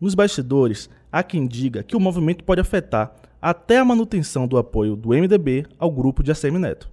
Nos 0.00 0.14
bastidores, 0.14 0.90
há 1.10 1.22
quem 1.22 1.46
diga 1.46 1.82
que 1.84 1.96
o 1.96 2.00
movimento 2.00 2.42
pode 2.42 2.60
afetar 2.60 3.14
até 3.40 3.78
a 3.78 3.84
manutenção 3.84 4.48
do 4.48 4.58
apoio 4.58 4.96
do 4.96 5.10
MDB 5.10 5.66
ao 5.78 5.90
grupo 5.90 6.22
de 6.22 6.32
ACM 6.32 6.58
Neto. 6.58 6.90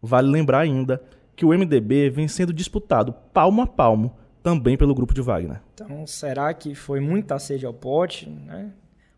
Vale 0.00 0.28
lembrar 0.28 0.60
ainda 0.60 1.02
que 1.36 1.44
o 1.44 1.50
MDB 1.50 2.10
vem 2.10 2.26
sendo 2.26 2.52
disputado 2.52 3.12
palmo 3.12 3.62
a 3.62 3.66
palmo 3.66 4.16
também 4.42 4.76
pelo 4.76 4.94
grupo 4.94 5.12
de 5.12 5.20
Wagner. 5.20 5.60
Então, 5.74 6.06
será 6.06 6.52
que 6.54 6.74
foi 6.74 6.98
muita 6.98 7.38
sede 7.38 7.66
ao 7.66 7.74
pote? 7.74 8.28
Né? 8.28 8.72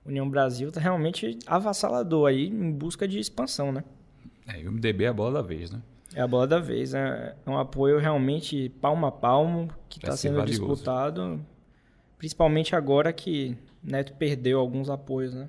União 0.04 0.28
Brasil 0.28 0.68
está 0.68 0.80
realmente 0.80 1.38
avassalador 1.46 2.28
aí 2.28 2.48
em 2.48 2.72
busca 2.72 3.06
de 3.06 3.18
expansão, 3.18 3.70
né? 3.70 3.84
É, 4.46 4.58
o 4.66 4.72
MDB 4.72 5.04
é 5.04 5.08
a 5.08 5.12
bola 5.12 5.42
da 5.42 5.46
vez, 5.46 5.70
né? 5.70 5.80
É 6.14 6.22
a 6.22 6.26
bola 6.26 6.46
da 6.46 6.58
vez, 6.58 6.92
né? 6.94 7.34
É 7.44 7.50
um 7.50 7.58
apoio 7.58 7.98
realmente 7.98 8.70
palmo 8.80 9.04
a 9.06 9.12
palmo 9.12 9.68
que 9.88 9.98
está 9.98 10.16
sendo 10.16 10.38
valioso. 10.38 10.60
disputado, 10.60 11.44
principalmente 12.16 12.74
agora 12.74 13.12
que 13.12 13.56
Neto 13.82 14.14
perdeu 14.14 14.58
alguns 14.58 14.88
apoios, 14.88 15.34
né? 15.34 15.48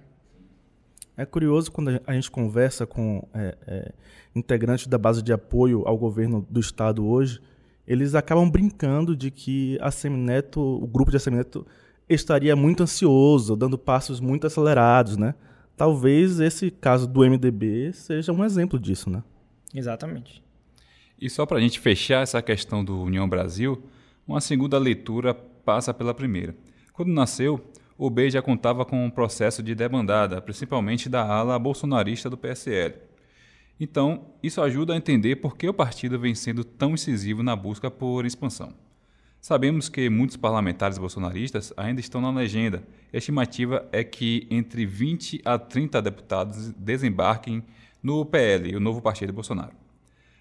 É 1.19 1.25
curioso 1.25 1.69
quando 1.69 1.99
a 2.07 2.13
gente 2.13 2.31
conversa 2.31 2.87
com 2.87 3.27
é, 3.33 3.57
é, 3.67 3.91
integrantes 4.33 4.87
da 4.87 4.97
base 4.97 5.21
de 5.21 5.33
apoio 5.33 5.83
ao 5.85 5.97
governo 5.97 6.47
do 6.49 6.61
estado 6.61 7.05
hoje, 7.05 7.41
eles 7.85 8.15
acabam 8.15 8.49
brincando 8.49 9.17
de 9.17 9.29
que 9.29 9.77
a 9.81 9.91
Semineto, 9.91 10.61
o 10.61 10.87
grupo 10.87 11.11
de 11.11 11.19
Semineto 11.19 11.67
estaria 12.07 12.55
muito 12.55 12.83
ansioso, 12.83 13.57
dando 13.57 13.77
passos 13.77 14.21
muito 14.21 14.47
acelerados, 14.47 15.17
né? 15.17 15.35
Talvez 15.75 16.39
esse 16.39 16.71
caso 16.71 17.05
do 17.05 17.19
MDB 17.19 17.91
seja 17.91 18.31
um 18.31 18.45
exemplo 18.45 18.79
disso, 18.79 19.09
né? 19.09 19.21
Exatamente. 19.75 20.41
E 21.19 21.29
só 21.29 21.45
para 21.45 21.57
a 21.57 21.61
gente 21.61 21.81
fechar 21.81 22.23
essa 22.23 22.41
questão 22.41 22.81
do 22.81 22.97
União 22.97 23.27
Brasil, 23.27 23.83
uma 24.25 24.39
segunda 24.39 24.77
leitura 24.77 25.33
passa 25.33 25.93
pela 25.93 26.13
primeira. 26.13 26.55
Quando 26.93 27.09
nasceu, 27.11 27.59
o 27.99 28.09
B 28.09 28.29
já 28.29 28.41
contava 28.41 28.85
com 28.85 29.05
um 29.05 29.09
processo 29.09 29.61
de 29.61 29.75
debandada, 29.75 30.41
principalmente 30.41 31.09
da 31.09 31.21
ala 31.21 31.59
bolsonarista 31.59 32.29
do 32.29 32.37
PSL. 32.37 32.95
Então, 33.77 34.27
isso 34.41 34.61
ajuda 34.61 34.93
a 34.93 34.97
entender 34.97 35.35
por 35.35 35.57
que 35.57 35.67
o 35.67 35.73
partido 35.73 36.17
vem 36.17 36.33
sendo 36.33 36.63
tão 36.63 36.93
incisivo 36.93 37.43
na 37.43 37.57
busca 37.57 37.91
por 37.91 38.25
expansão. 38.25 38.73
Sabemos 39.41 39.89
que 39.89 40.09
muitos 40.09 40.37
parlamentares 40.37 40.97
bolsonaristas 40.97 41.73
ainda 41.75 41.99
estão 41.99 42.21
na 42.21 42.31
legenda. 42.31 42.83
A 43.13 43.17
estimativa 43.17 43.85
é 43.91 44.01
que 44.01 44.47
entre 44.49 44.85
20 44.85 45.41
a 45.43 45.59
30 45.59 46.01
deputados 46.01 46.71
desembarquem 46.77 47.61
no 48.01 48.25
PL, 48.25 48.77
o 48.77 48.79
novo 48.79 49.01
partido 49.01 49.27
de 49.27 49.35
Bolsonaro. 49.35 49.73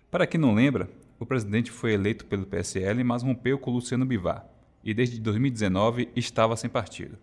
Para 0.09 0.29
quem 0.29 0.41
não 0.41 0.55
lembra, 0.55 0.88
o 1.19 1.27
presidente 1.27 1.73
foi 1.73 1.93
eleito 1.93 2.25
pelo 2.25 2.47
PSL, 2.47 3.03
mas 3.03 3.25
rompeu 3.25 3.59
com 3.59 3.73
Luciano 3.73 4.07
Bivar 4.07 4.47
e 4.85 4.95
desde 4.95 5.21
2019 5.21 6.09
estava 6.15 6.57
sem 6.57 6.71
partido. 6.71 7.19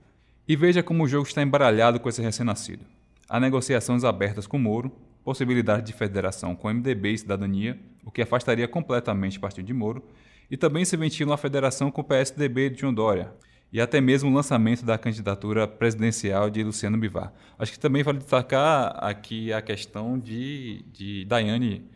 E 0.48 0.56
veja 0.56 0.84
como 0.84 1.04
o 1.04 1.08
jogo 1.08 1.28
está 1.28 1.42
embaralhado 1.42 2.00
com 2.00 2.08
esse 2.08 2.22
recém-nascido. 2.22 2.86
Há 3.28 3.40
negociações 3.40 4.04
abertas 4.04 4.46
com 4.46 4.60
Moro, 4.60 4.92
possibilidade 5.24 5.88
de 5.88 5.94
federação 5.94 6.56
com 6.56 6.72
MDB 6.72 7.14
e 7.14 7.18
Cidadania, 7.18 7.80
o 8.04 8.12
que 8.12 8.22
afastaria 8.22 8.68
completamente 8.68 9.40
o 9.40 9.42
partido 9.42 9.66
de 9.66 9.74
Moro, 9.74 10.04
e 10.50 10.56
também 10.56 10.86
se 10.86 10.96
ventila 10.96 11.32
uma 11.32 11.38
federação 11.38 11.90
com 11.90 12.02
o 12.02 12.04
PSDB 12.04 12.70
de 12.70 12.82
João 12.82 12.94
Dória, 12.94 13.34
e 13.74 13.82
até 13.82 14.00
mesmo 14.00 14.30
o 14.30 14.34
lançamento 14.34 14.86
da 14.86 15.00
candidatura 15.00 15.68
presidencial 15.68 16.48
de 16.52 16.64
Luciano 16.64 16.96
Bivar. 16.96 17.34
Acho 17.58 17.72
que 17.72 17.80
também 17.80 18.04
vale 18.04 18.20
destacar 18.20 19.04
aqui 19.04 19.52
a 19.52 19.64
questão 19.64 20.20
de, 20.20 20.86
de 20.94 21.26
Daiane, 21.26 21.90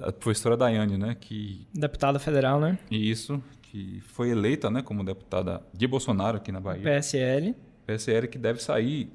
a 0.00 0.12
professora 0.12 0.56
Daiane, 0.56 0.96
né? 0.96 1.16
Que, 1.18 1.66
Deputada 1.74 2.20
federal, 2.20 2.60
né? 2.60 2.78
Isso, 2.88 3.42
que 3.70 4.00
foi 4.00 4.30
eleita 4.30 4.70
né, 4.70 4.82
como 4.82 5.04
deputada 5.04 5.62
de 5.72 5.86
Bolsonaro 5.86 6.36
aqui 6.36 6.52
na 6.52 6.60
Bahia. 6.60 6.82
PSL. 6.82 7.54
PSL 7.86 8.28
que 8.28 8.38
deve 8.38 8.62
sair, 8.62 9.10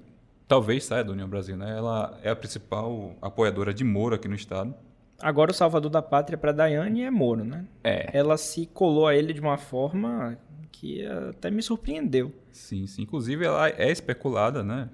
talvez 0.47 0.85
saia 0.85 1.03
da 1.03 1.11
União 1.11 1.27
Brasil, 1.27 1.57
né? 1.57 1.77
Ela 1.77 2.19
é 2.23 2.29
a 2.29 2.35
principal 2.35 3.15
apoiadora 3.21 3.73
de 3.73 3.83
Moro 3.83 4.15
aqui 4.15 4.27
no 4.27 4.35
estado. 4.35 4.73
Agora 5.21 5.51
o 5.51 5.53
salvador 5.53 5.89
da 5.89 6.01
pátria 6.01 6.37
para 6.37 6.51
Daiane 6.51 7.03
é 7.03 7.11
Moro, 7.11 7.43
né? 7.43 7.65
É. 7.83 8.09
Ela 8.17 8.37
se 8.37 8.65
colou 8.65 9.07
a 9.07 9.15
ele 9.15 9.33
de 9.33 9.41
uma 9.41 9.57
forma 9.57 10.37
que 10.71 11.05
até 11.05 11.49
me 11.51 11.61
surpreendeu. 11.61 12.33
Sim, 12.51 12.87
sim. 12.87 13.03
Inclusive 13.03 13.45
ela 13.45 13.69
é 13.69 13.91
especulada, 13.91 14.63
né? 14.63 14.89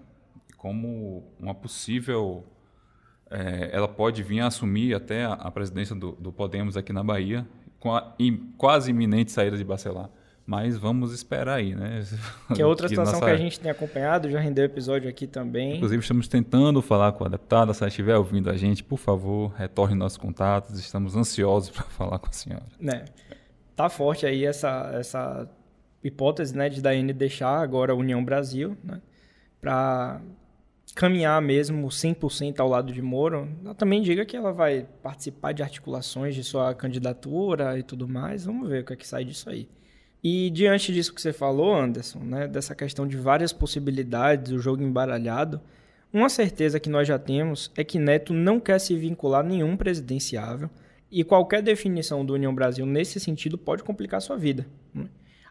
Como 0.58 1.24
uma 1.40 1.54
possível 1.54 2.44
é, 3.30 3.70
ela 3.72 3.88
pode 3.88 4.24
vir 4.24 4.40
a 4.40 4.48
assumir 4.48 4.94
até 4.96 5.26
a, 5.26 5.52
presidência 5.52 5.96
do, 5.96 6.14
do, 6.14 6.32
Podemos 6.32 6.78
aqui 6.78 6.94
na 6.94 7.04
Bahia 7.04 7.48
com 7.80 7.94
a 7.94 8.14
quase 8.58 8.92
iminente 8.92 9.32
saída 9.32 9.58
de 9.58 9.64
Bacelar. 9.64 10.10
Mas 10.46 10.78
vamos 10.78 11.14
esperar 11.14 11.56
aí, 11.56 11.76
né? 11.76 12.02
Que 12.56 12.62
é 12.62 12.66
outra 12.66 12.88
situação 12.88 13.20
nossa... 13.20 13.26
que 13.26 13.32
a 13.32 13.38
gente 13.38 13.60
tem 13.60 13.70
acompanhado, 13.70 14.32
já 14.32 14.40
rendeu 14.40 14.64
episódio 14.64 15.10
aqui 15.10 15.28
também. 15.28 15.76
Inclusive, 15.76 16.02
estamos 16.02 16.28
tentando 16.30 16.82
falar 16.82 17.12
com 17.12 17.26
a 17.26 17.28
deputada. 17.28 17.74
Se 17.74 17.84
ela 17.84 17.90
estiver 17.90 18.16
ouvindo 18.16 18.50
a 18.50 18.56
gente, 18.56 18.82
por 18.82 18.98
favor, 18.98 19.52
retorne 19.58 19.94
nossos 19.94 20.18
contatos. 20.18 20.80
Estamos 20.80 21.18
ansiosos 21.18 21.70
para 21.76 21.84
falar 21.84 22.18
com 22.18 22.30
a 22.30 22.32
senhora. 22.32 22.66
Né? 22.80 23.04
Tá 23.76 23.90
forte 23.90 24.26
aí 24.26 24.46
essa, 24.46 24.90
essa 24.94 25.50
hipótese 26.02 26.56
né, 26.56 26.70
de 26.70 26.82
Daiane 26.82 27.12
deixar 27.12 27.60
agora 27.60 27.92
a 27.92 27.96
União 27.96 28.24
Brasil, 28.24 28.78
né? 28.82 29.02
Para 29.60 30.22
caminhar 30.98 31.40
mesmo 31.44 31.88
100% 31.88 32.60
ao 32.60 32.68
lado 32.68 32.92
de 32.92 33.04
Moro, 33.04 33.48
ela 33.64 33.76
também 33.76 34.02
diga 34.02 34.26
que 34.26 34.36
ela 34.36 34.52
vai 34.52 34.88
participar 35.04 35.52
de 35.52 35.62
articulações 35.62 36.34
de 36.34 36.44
sua 36.44 36.74
candidatura 36.74 37.78
e 37.78 37.84
tudo 37.84 38.08
mais. 38.08 38.46
Vamos 38.46 38.68
ver 38.68 38.82
o 38.82 38.86
que 38.86 38.94
é 38.94 38.96
que 38.96 39.08
sai 39.08 39.24
disso 39.24 39.48
aí. 39.48 39.70
E 40.24 40.50
diante 40.50 40.92
disso 40.92 41.14
que 41.14 41.22
você 41.22 41.32
falou, 41.32 41.76
Anderson, 41.76 42.18
né, 42.18 42.48
dessa 42.48 42.74
questão 42.74 43.08
de 43.08 43.16
várias 43.16 43.54
possibilidades, 43.54 44.52
o 44.52 44.58
jogo 44.58 44.82
embaralhado, 44.82 45.62
uma 46.12 46.30
certeza 46.30 46.80
que 46.80 46.90
nós 46.90 47.08
já 47.08 47.20
temos 47.20 47.72
é 47.78 47.84
que 47.84 48.00
Neto 48.00 48.34
não 48.34 48.60
quer 48.60 48.80
se 48.80 48.96
vincular 48.96 49.42
a 49.42 49.48
nenhum 49.48 49.78
presidenciável 49.78 50.68
e 51.12 51.24
qualquer 51.24 51.62
definição 51.62 52.26
do 52.26 52.34
União 52.34 52.56
Brasil 52.56 52.88
nesse 52.88 53.20
sentido 53.20 53.56
pode 53.56 53.84
complicar 53.84 54.20
sua 54.20 54.36
vida. 54.36 54.66
Né? 54.92 55.06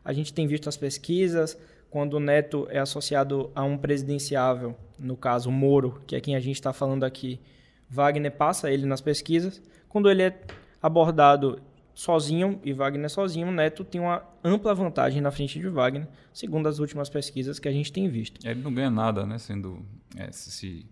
A 0.04 0.12
gente 0.12 0.34
tem 0.34 0.48
visto 0.48 0.68
as 0.68 0.76
pesquisas, 0.76 1.56
quando 1.90 2.14
o 2.14 2.20
Neto 2.20 2.66
é 2.70 2.78
associado 2.78 3.50
a 3.54 3.64
um 3.64 3.76
presidenciável, 3.76 4.74
no 4.98 5.16
caso 5.16 5.50
Moro, 5.50 6.02
que 6.06 6.16
é 6.16 6.20
quem 6.20 6.36
a 6.36 6.40
gente 6.40 6.56
está 6.56 6.72
falando 6.72 7.04
aqui, 7.04 7.40
Wagner 7.88 8.32
passa 8.32 8.70
ele 8.70 8.86
nas 8.86 9.00
pesquisas. 9.00 9.62
Quando 9.88 10.10
ele 10.10 10.22
é 10.22 10.38
abordado 10.82 11.60
sozinho 11.94 12.60
e 12.62 12.72
Wagner 12.72 13.08
sozinho, 13.08 13.50
Neto 13.50 13.84
tem 13.84 14.00
uma 14.00 14.22
ampla 14.44 14.74
vantagem 14.74 15.20
na 15.20 15.30
frente 15.30 15.58
de 15.58 15.68
Wagner, 15.68 16.06
segundo 16.32 16.68
as 16.68 16.78
últimas 16.78 17.08
pesquisas 17.08 17.58
que 17.58 17.68
a 17.68 17.72
gente 17.72 17.92
tem 17.92 18.08
visto. 18.08 18.46
Ele 18.46 18.60
não 18.60 18.72
ganha 18.72 18.90
nada, 18.90 19.24
né, 19.24 19.38
sendo 19.38 19.84
é, 20.16 20.30
se, 20.30 20.86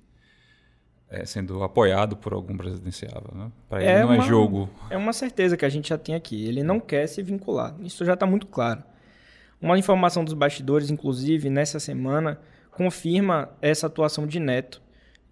é, 1.10 1.24
sendo 1.24 1.62
apoiado 1.62 2.16
por 2.16 2.32
algum 2.32 2.56
presidenciável, 2.56 3.30
né? 3.34 3.52
Para 3.68 3.82
ele 3.82 3.90
é 3.90 4.02
não 4.02 4.12
é 4.12 4.16
uma, 4.16 4.24
é 4.24 4.26
jogo. 4.26 4.70
É 4.90 4.96
uma 4.96 5.12
certeza 5.12 5.56
que 5.56 5.64
a 5.64 5.68
gente 5.68 5.90
já 5.90 5.98
tem 5.98 6.14
aqui. 6.14 6.46
Ele 6.46 6.62
não 6.62 6.80
quer 6.80 7.06
se 7.06 7.22
vincular. 7.22 7.74
Isso 7.80 8.04
já 8.04 8.14
está 8.14 8.26
muito 8.26 8.46
claro. 8.46 8.82
Uma 9.60 9.78
informação 9.78 10.24
dos 10.24 10.34
bastidores, 10.34 10.90
inclusive, 10.90 11.48
nessa 11.48 11.80
semana, 11.80 12.38
confirma 12.70 13.50
essa 13.62 13.86
atuação 13.86 14.26
de 14.26 14.38
Neto. 14.38 14.82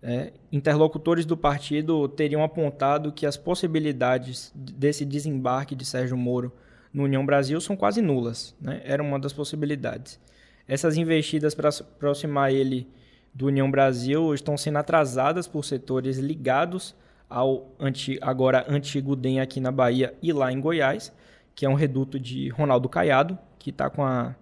É, 0.02 0.32
interlocutores 0.50 1.24
do 1.24 1.36
partido 1.36 2.08
teriam 2.08 2.42
apontado 2.42 3.12
que 3.12 3.24
as 3.24 3.36
possibilidades 3.36 4.52
desse 4.54 5.04
desembarque 5.04 5.76
de 5.76 5.84
Sérgio 5.84 6.16
Moro 6.16 6.52
no 6.92 7.04
União 7.04 7.24
Brasil 7.24 7.60
são 7.60 7.76
quase 7.76 8.02
nulas. 8.02 8.54
Né? 8.60 8.82
Era 8.84 9.02
uma 9.02 9.18
das 9.18 9.32
possibilidades. 9.32 10.18
Essas 10.66 10.96
investidas 10.96 11.54
para 11.54 11.68
aproximar 11.68 12.52
ele 12.52 12.88
do 13.32 13.46
União 13.46 13.70
Brasil 13.70 14.34
estão 14.34 14.56
sendo 14.56 14.78
atrasadas 14.78 15.46
por 15.46 15.64
setores 15.64 16.18
ligados 16.18 16.94
ao 17.28 17.74
anti, 17.80 18.18
agora 18.20 18.64
antigo 18.68 19.16
DEM 19.16 19.40
aqui 19.40 19.58
na 19.58 19.72
Bahia 19.72 20.14
e 20.22 20.32
lá 20.32 20.52
em 20.52 20.60
Goiás, 20.60 21.12
que 21.54 21.66
é 21.66 21.68
um 21.68 21.74
reduto 21.74 22.18
de 22.18 22.48
Ronaldo 22.48 22.88
Caiado, 22.88 23.38
que 23.58 23.70
está 23.70 23.88
com 23.90 24.04
a 24.04 24.34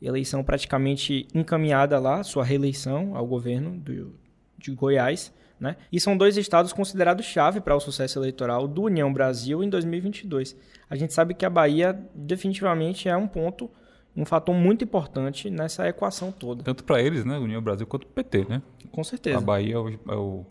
eleição 0.00 0.42
praticamente 0.42 1.28
encaminhada 1.34 1.98
lá, 1.98 2.22
sua 2.22 2.44
reeleição 2.44 3.16
ao 3.16 3.26
governo 3.26 3.78
do, 3.78 4.14
de 4.58 4.72
Goiás. 4.72 5.32
Né? 5.58 5.76
E 5.92 6.00
são 6.00 6.16
dois 6.16 6.38
estados 6.38 6.72
considerados 6.72 7.26
chave 7.26 7.60
para 7.60 7.76
o 7.76 7.80
sucesso 7.80 8.18
eleitoral 8.18 8.66
do 8.66 8.84
União 8.84 9.12
Brasil 9.12 9.62
em 9.62 9.68
2022. 9.68 10.56
A 10.88 10.96
gente 10.96 11.12
sabe 11.12 11.34
que 11.34 11.44
a 11.44 11.50
Bahia 11.50 11.92
definitivamente 12.14 13.10
é 13.10 13.16
um 13.16 13.28
ponto, 13.28 13.70
um 14.16 14.24
fator 14.24 14.54
muito 14.54 14.82
importante 14.82 15.50
nessa 15.50 15.86
equação 15.86 16.32
toda. 16.32 16.64
Tanto 16.64 16.82
para 16.82 17.02
eles, 17.02 17.26
né, 17.26 17.36
União 17.36 17.60
Brasil, 17.60 17.86
quanto 17.86 18.04
o 18.04 18.06
PT, 18.06 18.46
né? 18.48 18.62
Com 18.90 19.04
certeza. 19.04 19.36
A 19.36 19.40
Bahia 19.40 19.74
é 19.74 19.78
o, 19.78 19.88
é 19.90 20.14
o 20.14 20.46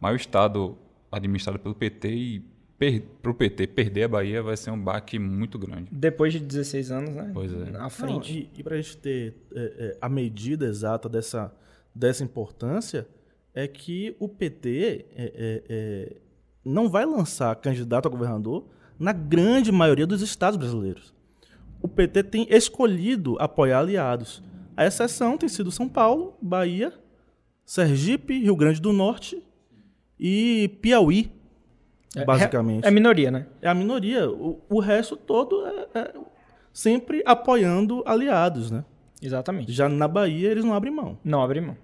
maior 0.00 0.14
estado 0.14 0.78
administrado 1.10 1.58
pelo 1.58 1.74
PT 1.74 2.08
e 2.08 2.51
para 3.22 3.30
o 3.30 3.34
PT 3.34 3.66
perder 3.68 4.04
a 4.04 4.08
Bahia 4.08 4.42
vai 4.42 4.56
ser 4.56 4.70
um 4.70 4.80
baque 4.80 5.18
muito 5.18 5.58
grande. 5.58 5.88
Depois 5.92 6.32
de 6.32 6.40
16 6.40 6.90
anos, 6.90 7.14
né? 7.14 7.30
Pois 7.32 7.52
é. 7.52 7.76
À 7.76 7.88
frente. 7.90 8.32
Não, 8.32 8.40
e 8.40 8.50
e 8.58 8.62
para 8.62 8.74
a 8.74 8.80
gente 8.80 8.96
ter 8.96 9.34
é, 9.54 9.60
é, 9.60 9.98
a 10.00 10.08
medida 10.08 10.66
exata 10.66 11.08
dessa, 11.08 11.54
dessa 11.94 12.24
importância, 12.24 13.06
é 13.54 13.66
que 13.68 14.16
o 14.18 14.28
PT 14.28 15.06
é, 15.14 15.24
é, 15.24 15.62
é, 15.68 16.16
não 16.64 16.88
vai 16.88 17.04
lançar 17.04 17.54
candidato 17.56 18.06
a 18.06 18.10
governador 18.10 18.66
na 18.98 19.12
grande 19.12 19.70
maioria 19.70 20.06
dos 20.06 20.22
estados 20.22 20.56
brasileiros. 20.56 21.12
O 21.80 21.88
PT 21.88 22.22
tem 22.24 22.46
escolhido 22.48 23.36
apoiar 23.38 23.80
aliados. 23.80 24.42
A 24.76 24.86
exceção 24.86 25.36
tem 25.36 25.48
sido 25.48 25.70
São 25.70 25.88
Paulo, 25.88 26.34
Bahia, 26.40 26.92
Sergipe, 27.64 28.38
Rio 28.38 28.56
Grande 28.56 28.80
do 28.80 28.92
Norte 28.92 29.42
e 30.18 30.70
Piauí, 30.80 31.30
basicamente. 32.24 32.84
É, 32.84 32.88
é 32.88 32.90
minoria, 32.90 33.30
né? 33.30 33.46
É 33.60 33.68
a 33.68 33.74
minoria. 33.74 34.30
O, 34.30 34.60
o 34.68 34.80
resto 34.80 35.16
todo 35.16 35.66
é, 35.66 35.86
é 35.94 36.14
sempre 36.72 37.22
apoiando 37.24 38.02
aliados, 38.06 38.70
né? 38.70 38.84
Exatamente. 39.20 39.72
Já 39.72 39.88
na 39.88 40.08
Bahia 40.08 40.50
eles 40.50 40.64
não 40.64 40.74
abrem 40.74 40.92
mão. 40.92 41.18
Não 41.24 41.42
abre 41.42 41.60
mão. 41.60 41.76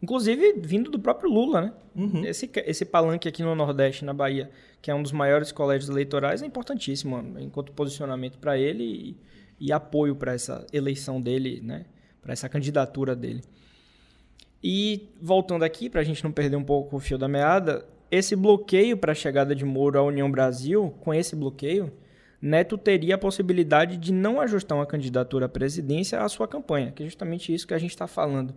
Inclusive, 0.00 0.54
vindo 0.60 0.90
do 0.90 0.98
próprio 0.98 1.30
Lula, 1.30 1.60
né? 1.60 1.72
Uhum. 1.94 2.24
Esse, 2.24 2.50
esse 2.54 2.84
palanque 2.84 3.28
aqui 3.28 3.42
no 3.42 3.54
Nordeste, 3.54 4.04
na 4.04 4.12
Bahia, 4.12 4.50
que 4.80 4.90
é 4.90 4.94
um 4.94 5.02
dos 5.02 5.12
maiores 5.12 5.50
colégios 5.50 5.88
eleitorais, 5.88 6.42
é 6.42 6.46
importantíssimo, 6.46 7.18
enquanto 7.40 7.72
posicionamento 7.72 8.38
para 8.38 8.58
ele 8.58 8.84
e, 8.84 9.66
e 9.66 9.72
apoio 9.72 10.14
para 10.14 10.32
essa 10.32 10.66
eleição 10.72 11.20
dele, 11.20 11.60
né? 11.62 11.86
Para 12.22 12.32
essa 12.32 12.48
candidatura 12.48 13.16
dele. 13.16 13.42
E 14.62 15.08
voltando 15.20 15.64
aqui, 15.64 15.88
para 15.88 16.02
a 16.02 16.04
gente 16.04 16.22
não 16.22 16.32
perder 16.32 16.56
um 16.56 16.64
pouco 16.64 16.96
o 16.96 17.00
fio 17.00 17.16
da 17.16 17.28
meada, 17.28 17.86
esse 18.10 18.36
bloqueio 18.36 18.96
para 18.96 19.12
a 19.12 19.14
chegada 19.14 19.54
de 19.54 19.64
Moro 19.64 19.98
à 19.98 20.02
União 20.02 20.30
Brasil, 20.30 20.94
com 21.00 21.12
esse 21.12 21.34
bloqueio, 21.34 21.92
Neto 22.40 22.76
teria 22.76 23.14
a 23.14 23.18
possibilidade 23.18 23.96
de 23.96 24.12
não 24.12 24.40
ajustar 24.40 24.76
uma 24.76 24.86
candidatura 24.86 25.46
à 25.46 25.48
presidência 25.48 26.20
à 26.20 26.28
sua 26.28 26.46
campanha, 26.46 26.92
que 26.92 27.02
é 27.02 27.06
justamente 27.06 27.52
isso 27.52 27.66
que 27.66 27.74
a 27.74 27.78
gente 27.78 27.90
está 27.90 28.06
falando. 28.06 28.54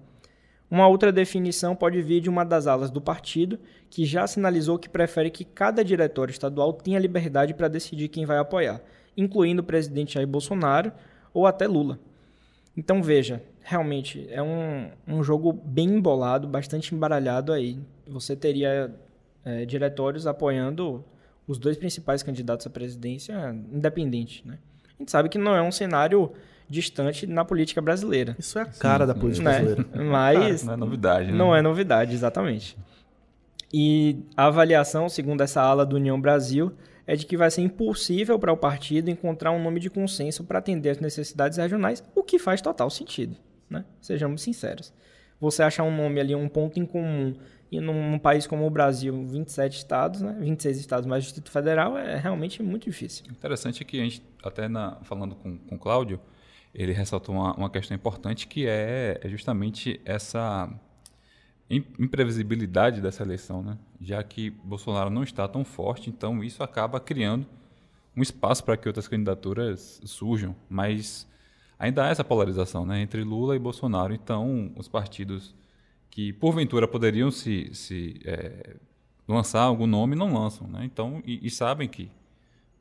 Uma 0.70 0.88
outra 0.88 1.12
definição 1.12 1.76
pode 1.76 2.00
vir 2.02 2.22
de 2.22 2.30
uma 2.30 2.44
das 2.44 2.68
alas 2.68 2.92
do 2.92 3.02
partido, 3.02 3.58
que 3.90 4.06
já 4.06 4.28
sinalizou 4.28 4.78
que 4.78 4.88
prefere 4.88 5.32
que 5.32 5.44
cada 5.44 5.84
diretório 5.84 6.32
estadual 6.32 6.74
tenha 6.74 7.00
liberdade 7.00 7.56
para 7.56 7.68
decidir 7.68 8.10
quem 8.10 8.26
vai 8.26 8.38
apoiar, 8.38 8.82
incluindo 9.18 9.62
o 9.62 9.66
presidente 9.66 10.14
Jair 10.14 10.28
Bolsonaro 10.28 10.92
ou 11.34 11.48
até 11.48 11.66
Lula. 11.66 12.00
Então 12.78 13.02
veja, 13.02 13.42
realmente 13.62 14.28
é 14.30 14.44
um, 14.44 14.92
um 15.08 15.24
jogo 15.24 15.52
bem 15.52 15.90
embolado, 15.90 16.48
bastante 16.48 16.94
embaralhado 16.94 17.52
aí. 17.52 17.80
Você 18.08 18.36
teria 18.36 18.94
é, 19.46 19.66
diretórios 19.66 20.28
apoiando 20.28 21.04
os 21.48 21.58
dois 21.58 21.78
principais 21.78 22.22
candidatos 22.22 22.68
à 22.68 22.70
presidência 22.70 23.34
independente. 23.72 24.48
Né? 24.48 24.58
A 24.96 25.00
gente 25.00 25.12
sabe 25.12 25.30
que 25.30 25.38
não 25.38 25.56
é 25.56 25.62
um 25.62 25.72
cenário 25.72 26.32
distante 26.70 27.26
na 27.26 27.44
política 27.44 27.82
brasileira. 27.82 28.36
Isso 28.38 28.60
é 28.60 28.62
a 28.62 28.66
cara 28.66 29.08
da 29.08 29.16
política 29.16 29.50
Né? 29.50 29.60
brasileira. 29.62 29.90
Mas 30.04 30.64
Não 30.64 30.74
é 30.74 30.78
novidade, 30.78 31.32
né? 31.32 31.38
não 31.38 31.56
é 31.56 31.62
novidade, 31.62 32.14
exatamente. 32.14 32.78
E 33.74 34.24
a 34.36 34.46
avaliação, 34.48 35.08
segundo 35.10 35.42
essa 35.42 35.62
ala 35.62 35.86
do 35.86 35.96
União 35.96 36.20
Brasil, 36.20 36.72
é 37.06 37.16
de 37.16 37.26
que 37.26 37.38
vai 37.38 37.50
ser 37.50 37.62
impossível 37.62 38.38
para 38.38 38.52
o 38.54 38.58
partido 38.58 39.10
encontrar 39.10 39.52
um 39.52 39.62
nome 39.62 39.80
de 39.80 39.90
consenso 39.90 40.44
para 40.44 40.60
atender 40.60 40.90
as 40.92 41.00
necessidades 41.00 41.58
regionais, 41.58 42.04
o 42.16 42.24
que 42.24 42.38
faz 42.40 42.62
total 42.62 42.90
sentido, 42.90 43.36
né? 43.70 43.84
Sejamos 44.02 44.42
sinceros. 44.42 44.94
Você 45.40 45.64
achar 45.64 45.84
um 45.84 45.96
nome 45.96 46.20
ali, 46.20 46.36
um 46.36 46.48
ponto 46.50 46.80
em 46.80 46.86
comum, 46.86 47.34
e 47.72 47.80
num, 47.80 48.18
país 48.18 48.48
como 48.48 48.66
o 48.66 48.70
Brasil, 48.70 49.26
27 49.26 49.78
estados, 49.78 50.22
né? 50.22 50.36
26 50.40 50.80
estados 50.80 51.06
mais 51.06 51.24
o 51.24 51.26
Distrito 51.26 51.52
Federal, 51.52 51.98
é 51.98 52.18
realmente 52.18 52.64
muito 52.64 52.86
difícil. 52.86 53.26
Interessante 53.30 53.86
que 53.86 54.00
a 54.00 54.04
gente, 54.04 54.24
até 54.44 54.68
na, 54.68 54.98
falando 55.04 55.36
com, 55.36 55.58
com 55.58 55.76
o 55.76 55.80
Cláudio, 55.80 56.20
ele 56.74 56.94
ressaltou 56.94 57.36
uma, 57.36 57.54
uma 57.56 57.70
questão 57.70 57.96
importante 57.96 58.48
que 58.48 58.68
é, 58.68 59.20
é 59.24 59.30
justamente 59.30 60.02
essa 60.04 60.70
im- 61.70 61.86
imprevisibilidade 62.00 63.02
dessa 63.02 63.24
eleição, 63.24 63.62
né? 63.62 63.78
Já 64.02 64.24
que 64.24 64.50
Bolsonaro 64.50 65.10
não 65.10 65.24
está 65.24 65.48
tão 65.48 65.64
forte, 65.64 66.10
então 66.10 66.44
isso 66.44 66.64
acaba 66.64 67.00
criando 67.00 67.46
um 68.16 68.22
espaço 68.22 68.64
para 68.64 68.76
que 68.76 68.88
outras 68.88 69.08
candidaturas 69.08 70.02
surjam, 70.04 70.56
mas 70.70 71.28
ainda 71.78 72.06
há 72.06 72.10
essa 72.10 72.24
polarização, 72.24 72.86
né, 72.86 73.02
entre 73.02 73.24
Lula 73.24 73.56
e 73.56 73.60
Bolsonaro. 73.60 74.14
Então, 74.14 74.72
os 74.76 74.88
partidos 74.88 75.56
que 76.20 76.34
porventura 76.34 76.86
poderiam 76.86 77.32
se, 77.32 77.70
se 77.74 78.20
eh, 78.26 78.76
lançar 79.26 79.62
algum 79.62 79.88
nome 79.88 80.18
não 80.18 80.34
lançam, 80.34 80.68
né? 80.68 80.84
Então, 80.84 81.24
e, 81.26 81.48
e 81.48 81.50
sabem 81.50 81.88
que 81.88 82.12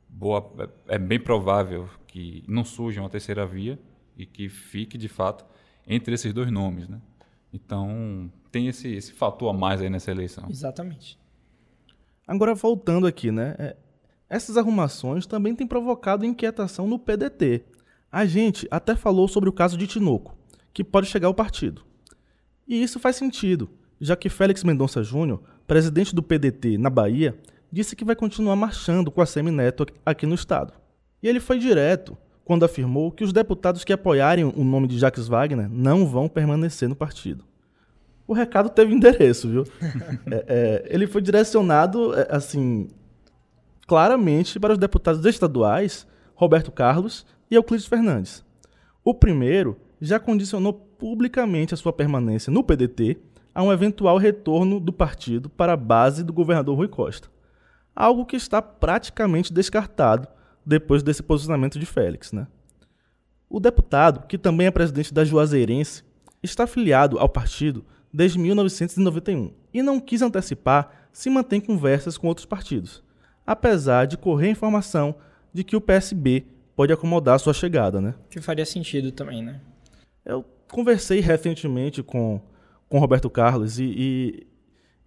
boa, 0.09 0.51
é 0.89 0.95
é 0.95 0.97
bem 0.97 1.17
provável 1.17 1.87
que 2.05 2.43
não 2.49 2.65
surja 2.65 2.99
uma 2.99 3.09
terceira 3.09 3.45
via 3.45 3.79
e 4.17 4.25
que 4.25 4.49
fique 4.49 4.97
de 4.97 5.07
fato 5.07 5.45
entre 5.87 6.13
esses 6.13 6.33
dois 6.33 6.51
nomes, 6.51 6.89
né? 6.89 6.99
Então 7.53 8.29
tem 8.51 8.67
esse, 8.67 8.89
esse 8.89 9.13
fator 9.13 9.55
a 9.55 9.57
mais 9.57 9.79
aí 9.79 9.89
nessa 9.89 10.11
eleição. 10.11 10.45
Exatamente. 10.49 11.17
Agora, 12.27 12.53
voltando 12.53 13.07
aqui, 13.07 13.31
né? 13.31 13.55
é, 13.57 13.77
essas 14.29 14.57
arrumações 14.57 15.25
também 15.25 15.55
têm 15.55 15.65
provocado 15.65 16.25
inquietação 16.25 16.89
no 16.89 16.99
PDT. 16.99 17.63
A 18.11 18.25
gente 18.25 18.67
até 18.69 18.97
falou 18.97 19.29
sobre 19.29 19.49
o 19.49 19.53
caso 19.53 19.77
de 19.77 19.87
Tinoco, 19.87 20.37
que 20.73 20.83
pode 20.83 21.07
chegar 21.07 21.29
ao 21.29 21.33
partido. 21.33 21.87
E 22.69 22.83
isso 22.83 22.99
faz 22.99 23.15
sentido, 23.15 23.67
já 23.99 24.15
que 24.15 24.29
Félix 24.29 24.63
Mendonça 24.63 25.01
Júnior, 25.01 25.41
presidente 25.65 26.13
do 26.13 26.21
PDT 26.21 26.77
na 26.77 26.91
Bahia, 26.91 27.35
disse 27.71 27.95
que 27.95 28.05
vai 28.05 28.15
continuar 28.15 28.55
marchando 28.55 29.09
com 29.09 29.21
a 29.21 29.25
Semineto 29.25 29.87
aqui 30.05 30.27
no 30.27 30.35
estado. 30.35 30.73
E 31.21 31.27
ele 31.27 31.39
foi 31.39 31.57
direto 31.57 32.15
quando 32.45 32.63
afirmou 32.63 33.11
que 33.11 33.23
os 33.23 33.33
deputados 33.33 33.83
que 33.83 33.91
apoiarem 33.91 34.45
o 34.45 34.63
nome 34.63 34.87
de 34.87 34.99
Jacques 34.99 35.27
Wagner 35.27 35.67
não 35.67 36.05
vão 36.05 36.29
permanecer 36.29 36.87
no 36.87 36.95
partido. 36.95 37.43
O 38.27 38.33
recado 38.33 38.69
teve 38.69 38.93
endereço, 38.93 39.49
viu? 39.49 39.63
É, 40.31 40.45
é, 40.47 40.87
ele 40.89 41.07
foi 41.07 41.23
direcionado, 41.23 42.13
é, 42.13 42.27
assim, 42.29 42.87
claramente 43.87 44.59
para 44.59 44.73
os 44.73 44.77
deputados 44.77 45.25
estaduais 45.25 46.05
Roberto 46.35 46.71
Carlos 46.71 47.25
e 47.49 47.55
Euclides 47.55 47.87
Fernandes. 47.87 48.45
O 49.03 49.15
primeiro 49.15 49.75
já 49.99 50.19
condicionou 50.19 50.88
publicamente 50.99 51.73
a 51.73 51.77
sua 51.77 51.93
permanência 51.93 52.51
no 52.51 52.63
PDT 52.63 53.17
a 53.55 53.63
um 53.63 53.71
eventual 53.71 54.17
retorno 54.17 54.79
do 54.79 54.91
partido 54.93 55.49
para 55.49 55.73
a 55.73 55.77
base 55.77 56.23
do 56.23 56.33
governador 56.33 56.77
Rui 56.77 56.89
Costa. 56.89 57.29
Algo 57.95 58.25
que 58.25 58.35
está 58.35 58.61
praticamente 58.61 59.51
descartado 59.51 60.27
depois 60.65 61.01
desse 61.01 61.23
posicionamento 61.23 61.79
de 61.79 61.85
Félix. 61.85 62.31
Né? 62.31 62.45
O 63.49 63.59
deputado, 63.59 64.27
que 64.27 64.37
também 64.37 64.67
é 64.67 64.71
presidente 64.71 65.13
da 65.13 65.25
Juazeirense, 65.25 66.03
está 66.43 66.65
afiliado 66.65 67.17
ao 67.17 67.29
partido 67.29 67.83
desde 68.13 68.37
1991 68.37 69.53
e 69.73 69.81
não 69.81 69.99
quis 69.99 70.21
antecipar 70.21 71.07
se 71.11 71.29
mantém 71.29 71.59
conversas 71.59 72.17
com 72.17 72.27
outros 72.27 72.45
partidos, 72.45 73.03
apesar 73.47 74.05
de 74.05 74.17
correr 74.17 74.49
informação 74.49 75.15
de 75.51 75.63
que 75.63 75.75
o 75.75 75.81
PSB 75.81 76.45
pode 76.75 76.93
acomodar 76.93 77.39
sua 77.39 77.53
chegada. 77.53 77.99
Né? 77.99 78.13
Que 78.29 78.41
faria 78.41 78.65
sentido 78.65 79.11
também, 79.11 79.43
né? 79.43 79.59
Eu 80.23 80.45
conversei 80.69 81.19
recentemente 81.19 82.01
com 82.01 82.41
com 82.89 82.97
Roberto 82.97 83.29
Carlos 83.29 83.79
e, 83.79 83.83
e 83.85 84.47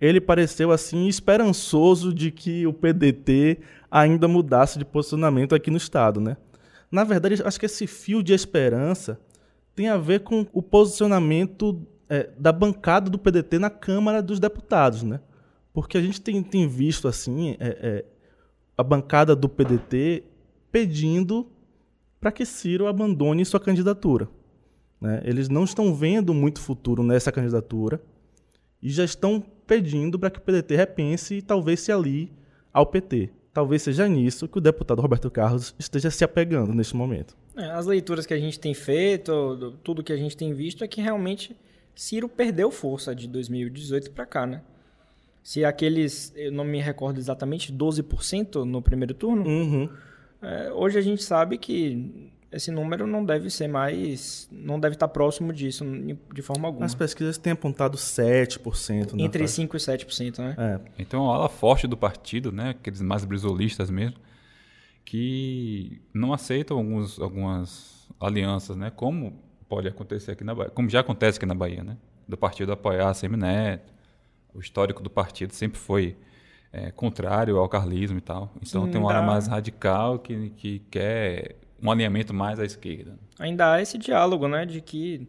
ele 0.00 0.20
pareceu 0.20 0.70
assim 0.70 1.08
esperançoso 1.08 2.14
de 2.14 2.30
que 2.30 2.66
o 2.66 2.72
PDT 2.72 3.58
ainda 3.90 4.26
mudasse 4.28 4.78
de 4.78 4.84
posicionamento 4.84 5.54
aqui 5.54 5.70
no 5.70 5.76
estado, 5.76 6.20
né? 6.20 6.36
Na 6.90 7.04
verdade, 7.04 7.42
acho 7.44 7.58
que 7.58 7.66
esse 7.66 7.86
fio 7.86 8.22
de 8.22 8.32
esperança 8.32 9.20
tem 9.74 9.88
a 9.88 9.96
ver 9.96 10.20
com 10.20 10.46
o 10.52 10.62
posicionamento 10.62 11.84
é, 12.08 12.30
da 12.38 12.52
bancada 12.52 13.10
do 13.10 13.18
PDT 13.18 13.58
na 13.58 13.70
Câmara 13.70 14.22
dos 14.22 14.38
Deputados, 14.38 15.02
né? 15.02 15.20
Porque 15.72 15.96
a 15.96 16.02
gente 16.02 16.20
tem, 16.20 16.42
tem 16.42 16.68
visto 16.68 17.08
assim 17.08 17.52
é, 17.52 17.56
é, 17.60 18.04
a 18.76 18.82
bancada 18.82 19.34
do 19.34 19.48
PDT 19.48 20.24
pedindo 20.70 21.50
para 22.20 22.30
que 22.30 22.44
Ciro 22.44 22.86
abandone 22.86 23.44
sua 23.44 23.60
candidatura. 23.60 24.28
Né? 25.02 25.20
Eles 25.24 25.48
não 25.48 25.64
estão 25.64 25.92
vendo 25.92 26.32
muito 26.32 26.60
futuro 26.60 27.02
nessa 27.02 27.32
candidatura 27.32 28.00
e 28.80 28.88
já 28.88 29.04
estão 29.04 29.42
pedindo 29.66 30.16
para 30.16 30.30
que 30.30 30.38
o 30.38 30.42
PDT 30.42 30.76
repense 30.76 31.34
e 31.38 31.42
talvez 31.42 31.80
se 31.80 31.90
alie 31.90 32.30
ao 32.72 32.86
PT. 32.86 33.30
Talvez 33.52 33.82
seja 33.82 34.06
nisso 34.08 34.46
que 34.46 34.58
o 34.58 34.60
deputado 34.60 35.02
Roberto 35.02 35.28
Carlos 35.30 35.74
esteja 35.78 36.08
se 36.10 36.22
apegando 36.24 36.72
neste 36.72 36.94
momento. 36.96 37.36
É, 37.56 37.64
as 37.72 37.84
leituras 37.84 38.24
que 38.26 38.32
a 38.32 38.38
gente 38.38 38.60
tem 38.60 38.72
feito, 38.74 39.56
do- 39.56 39.72
tudo 39.72 40.02
que 40.04 40.12
a 40.12 40.16
gente 40.16 40.36
tem 40.36 40.54
visto 40.54 40.84
é 40.84 40.88
que 40.88 41.02
realmente 41.02 41.54
Ciro 41.94 42.28
perdeu 42.28 42.70
força 42.70 43.12
de 43.14 43.26
2018 43.28 44.12
para 44.12 44.24
cá, 44.24 44.46
né? 44.46 44.62
Se 45.42 45.64
aqueles, 45.64 46.32
eu 46.36 46.52
não 46.52 46.64
me 46.64 46.80
recordo 46.80 47.18
exatamente, 47.18 47.72
12% 47.72 48.64
no 48.64 48.80
primeiro 48.80 49.12
turno, 49.12 49.44
Uhum. 49.44 49.88
é, 50.40 50.72
hoje 50.72 50.96
a 50.98 51.02
gente 51.02 51.22
sabe 51.24 51.58
que 51.58 52.30
esse 52.52 52.70
número 52.70 53.06
não 53.06 53.24
deve 53.24 53.48
ser 53.48 53.66
mais. 53.66 54.48
não 54.52 54.78
deve 54.78 54.94
estar 54.94 55.08
próximo 55.08 55.52
disso 55.52 55.84
de 56.32 56.42
forma 56.42 56.68
alguma. 56.68 56.84
As 56.84 56.94
pesquisas 56.94 57.38
têm 57.38 57.54
apontado 57.54 57.96
7%. 57.96 59.14
Né, 59.14 59.24
Entre 59.24 59.44
5% 59.44 59.74
e 59.74 59.78
7%, 59.78 60.38
né? 60.38 60.54
É. 60.58 60.80
Então, 60.98 61.30
a 61.30 61.36
ala 61.36 61.48
forte 61.48 61.86
do 61.86 61.96
partido, 61.96 62.52
né, 62.52 62.70
aqueles 62.70 63.00
mais 63.00 63.24
brisolistas 63.24 63.90
mesmo, 63.90 64.16
que 65.04 66.02
não 66.12 66.32
aceitam 66.32 66.76
alguns, 66.76 67.18
algumas 67.18 68.08
alianças, 68.20 68.76
né, 68.76 68.90
como 68.94 69.42
pode 69.68 69.88
acontecer 69.88 70.32
aqui 70.32 70.44
na 70.44 70.54
Bahia, 70.54 70.70
como 70.70 70.88
já 70.88 71.00
acontece 71.00 71.38
aqui 71.38 71.46
na 71.46 71.54
Bahia, 71.54 71.82
né, 71.82 71.96
do 72.28 72.36
partido 72.36 72.72
apoiar 72.72 73.08
a 73.08 73.14
Semineto, 73.14 73.92
o 74.54 74.60
histórico 74.60 75.02
do 75.02 75.08
partido 75.08 75.54
sempre 75.54 75.78
foi 75.78 76.16
é, 76.72 76.90
contrário 76.90 77.56
ao 77.56 77.68
carlismo 77.68 78.18
e 78.18 78.20
tal. 78.20 78.50
Então 78.56 78.84
Sim, 78.84 78.90
tem 78.90 79.00
uma 79.00 79.12
ala 79.12 79.22
mais 79.22 79.46
radical 79.46 80.18
que, 80.18 80.50
que 80.50 80.78
quer 80.90 81.56
um 81.82 81.90
alinhamento 81.90 82.32
mais 82.32 82.60
à 82.60 82.64
esquerda. 82.64 83.18
Ainda 83.38 83.72
há 83.72 83.82
esse 83.82 83.98
diálogo, 83.98 84.46
né, 84.46 84.64
de 84.64 84.80
que 84.80 85.28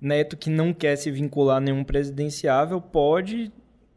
Neto 0.00 0.36
que 0.36 0.50
não 0.50 0.74
quer 0.74 0.96
se 0.96 1.12
vincular 1.12 1.58
a 1.58 1.60
nenhum 1.60 1.84
presidenciável 1.84 2.80
pode 2.80 3.52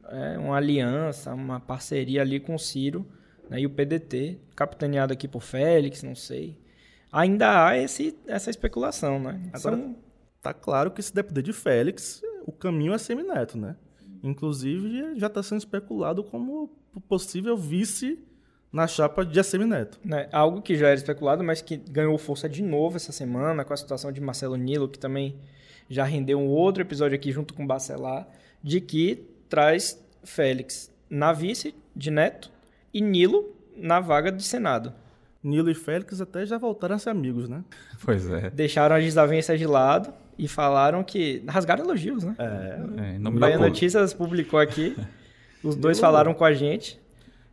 é, 0.08 0.38
uma 0.38 0.56
aliança, 0.56 1.34
uma 1.34 1.60
parceria 1.60 2.22
ali 2.22 2.40
com 2.40 2.54
o 2.54 2.60
Ciro 2.60 3.04
né, 3.50 3.60
e 3.60 3.66
o 3.66 3.72
PDT, 3.72 4.40
capitaneado 4.56 5.14
aqui 5.14 5.28
por 5.28 5.42
Félix, 5.42 6.04
não 6.04 6.14
sei. 6.14 6.60
Ainda 7.12 7.66
há 7.66 7.78
esse, 7.78 8.16
essa 8.28 8.52
especulação, 8.52 9.20
né? 9.20 9.50
Agora, 9.52 9.78
São... 9.78 9.96
tá 10.44 10.54
claro 10.54 10.92
que 10.92 11.02
se 11.02 11.12
depender 11.12 11.42
de 11.42 11.54
Félix, 11.54 12.22
o 12.46 12.52
caminho 12.52 12.94
é 12.94 13.00
Semineto, 13.00 13.58
né? 13.58 13.76
Inclusive, 14.22 15.18
já 15.18 15.26
está 15.26 15.42
sendo 15.42 15.60
especulado 15.60 16.24
como 16.24 16.70
possível 17.08 17.58
vice 17.58 18.20
na 18.76 18.88
chapa 18.88 19.26
de 19.26 19.40
Assemineto. 19.40 19.98
Né, 20.04 20.28
algo 20.34 20.62
que 20.62 20.76
já 20.76 20.88
era 20.88 20.96
especulado, 20.96 21.42
mas 21.42 21.62
que 21.62 21.78
ganhou 21.78 22.18
força 22.18 22.50
de 22.50 22.62
novo 22.62 22.98
essa 22.98 23.14
semana, 23.14 23.64
com 23.64 23.74
a 23.74 23.78
situação 23.78 24.12
de 24.12 24.20
Marcelo 24.20 24.58
Nilo, 24.58 24.90
que 24.90 25.00
também 25.00 25.38
já 25.90 26.04
rendeu 26.04 26.38
um 26.38 26.48
outro 26.48 26.82
episódio 26.82 27.16
aqui 27.16 27.32
junto 27.32 27.54
com 27.54 27.66
Bacelar, 27.66 28.28
de 28.62 28.82
que 28.82 29.26
traz 29.48 30.04
Félix 30.26 30.92
na 31.10 31.32
vice 31.32 31.74
de 31.96 32.12
Neto 32.12 32.52
e 32.94 33.00
Nilo 33.00 33.56
na 33.78 34.02
vaga 34.02 34.30
do 34.30 34.42
Senado. 34.42 34.92
Nilo 35.42 35.72
e 35.72 35.76
Félix 35.76 36.20
até 36.20 36.46
já 36.46 36.58
voltaram 36.58 36.96
a 36.96 37.00
ser 37.00 37.12
amigos, 37.12 37.48
né? 37.48 37.64
Pois 38.04 38.30
é. 38.30 38.50
Deixaram 38.50 38.98
as 38.98 39.04
desavenças 39.06 39.58
de 39.58 39.66
lado 39.66 40.14
e 40.38 40.50
falaram 40.50 41.02
que. 41.02 41.42
rasgaram 41.48 41.86
elogios, 41.86 42.26
né? 42.26 42.36
É. 42.38 43.16
é 43.16 43.30
Bahia 43.30 43.58
Notícias 43.58 44.14
publicou 44.14 44.60
aqui. 44.60 44.98
Os 45.64 45.78
dois 45.78 45.98
falaram 45.98 46.34
com 46.34 46.44
a 46.44 46.54
gente. 46.54 47.00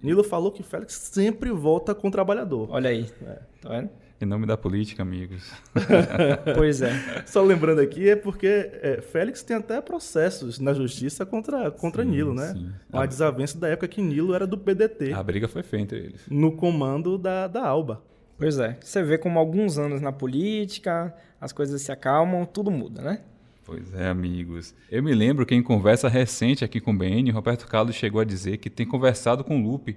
Nilo 0.03 0.25
falou 0.25 0.51
que 0.51 0.63
Félix 0.63 0.95
sempre 0.95 1.51
volta 1.51 1.95
com 1.95 2.09
o 2.09 2.11
trabalhador. 2.11 2.69
Olha 2.71 2.91
aí. 2.91 3.09
É. 3.25 3.39
Tá 3.61 3.69
vendo? 3.69 3.91
Em 4.21 4.25
nome 4.25 4.47
da 4.47 4.57
política, 4.57 5.03
amigos. 5.03 5.51
pois 6.55 6.81
é. 6.81 6.93
Só 7.27 7.43
lembrando 7.43 7.81
aqui, 7.81 8.09
é 8.09 8.17
porque 8.17 8.47
é, 8.47 9.01
Félix 9.01 9.43
tem 9.43 9.57
até 9.57 9.81
processos 9.81 10.59
na 10.59 10.73
justiça 10.73 11.27
contra, 11.27 11.71
contra 11.71 12.05
sim, 12.05 12.11
Nilo, 12.11 12.35
né? 12.35 12.53
Sim. 12.53 12.73
Uma 12.93 13.07
desavença 13.07 13.59
da 13.59 13.69
época 13.69 13.89
que 13.89 14.01
Nilo 14.01 14.35
era 14.35 14.47
do 14.47 14.57
PDT. 14.57 15.13
A 15.13 15.23
briga 15.23 15.49
foi 15.49 15.63
feita 15.63 15.97
entre 15.97 15.99
eles. 16.07 16.23
No 16.31 16.53
comando 16.53 17.19
da, 17.19 17.49
da 17.49 17.67
Alba. 17.67 18.03
Pois 18.39 18.59
é. 18.59 18.77
Você 18.81 19.03
vê 19.03 19.19
como 19.19 19.39
alguns 19.39 19.79
anos 19.79 20.01
na 20.01 20.13
política, 20.13 21.15
as 21.41 21.53
coisas 21.53 21.81
se 21.83 21.93
acalmam, 21.93 22.45
tudo 22.45 22.71
muda, 22.71 23.03
né? 23.03 23.21
Pois 23.65 23.95
é, 23.95 24.09
amigos. 24.09 24.75
Eu 24.91 25.03
me 25.03 25.15
lembro 25.15 25.47
que 25.47 25.55
em 25.55 25.63
conversa 25.63 26.09
recente 26.09 26.65
aqui 26.65 26.81
com 26.81 26.93
o 26.93 26.97
BN, 26.97 27.31
Roberto 27.31 27.67
Carlos 27.67 27.95
chegou 27.95 28.21
a 28.21 28.25
dizer 28.25 28.59
que 28.59 28.69
tem 28.69 28.87
conversado 28.87 29.45
com 29.45 29.61
o 29.61 29.63
Lupe 29.63 29.97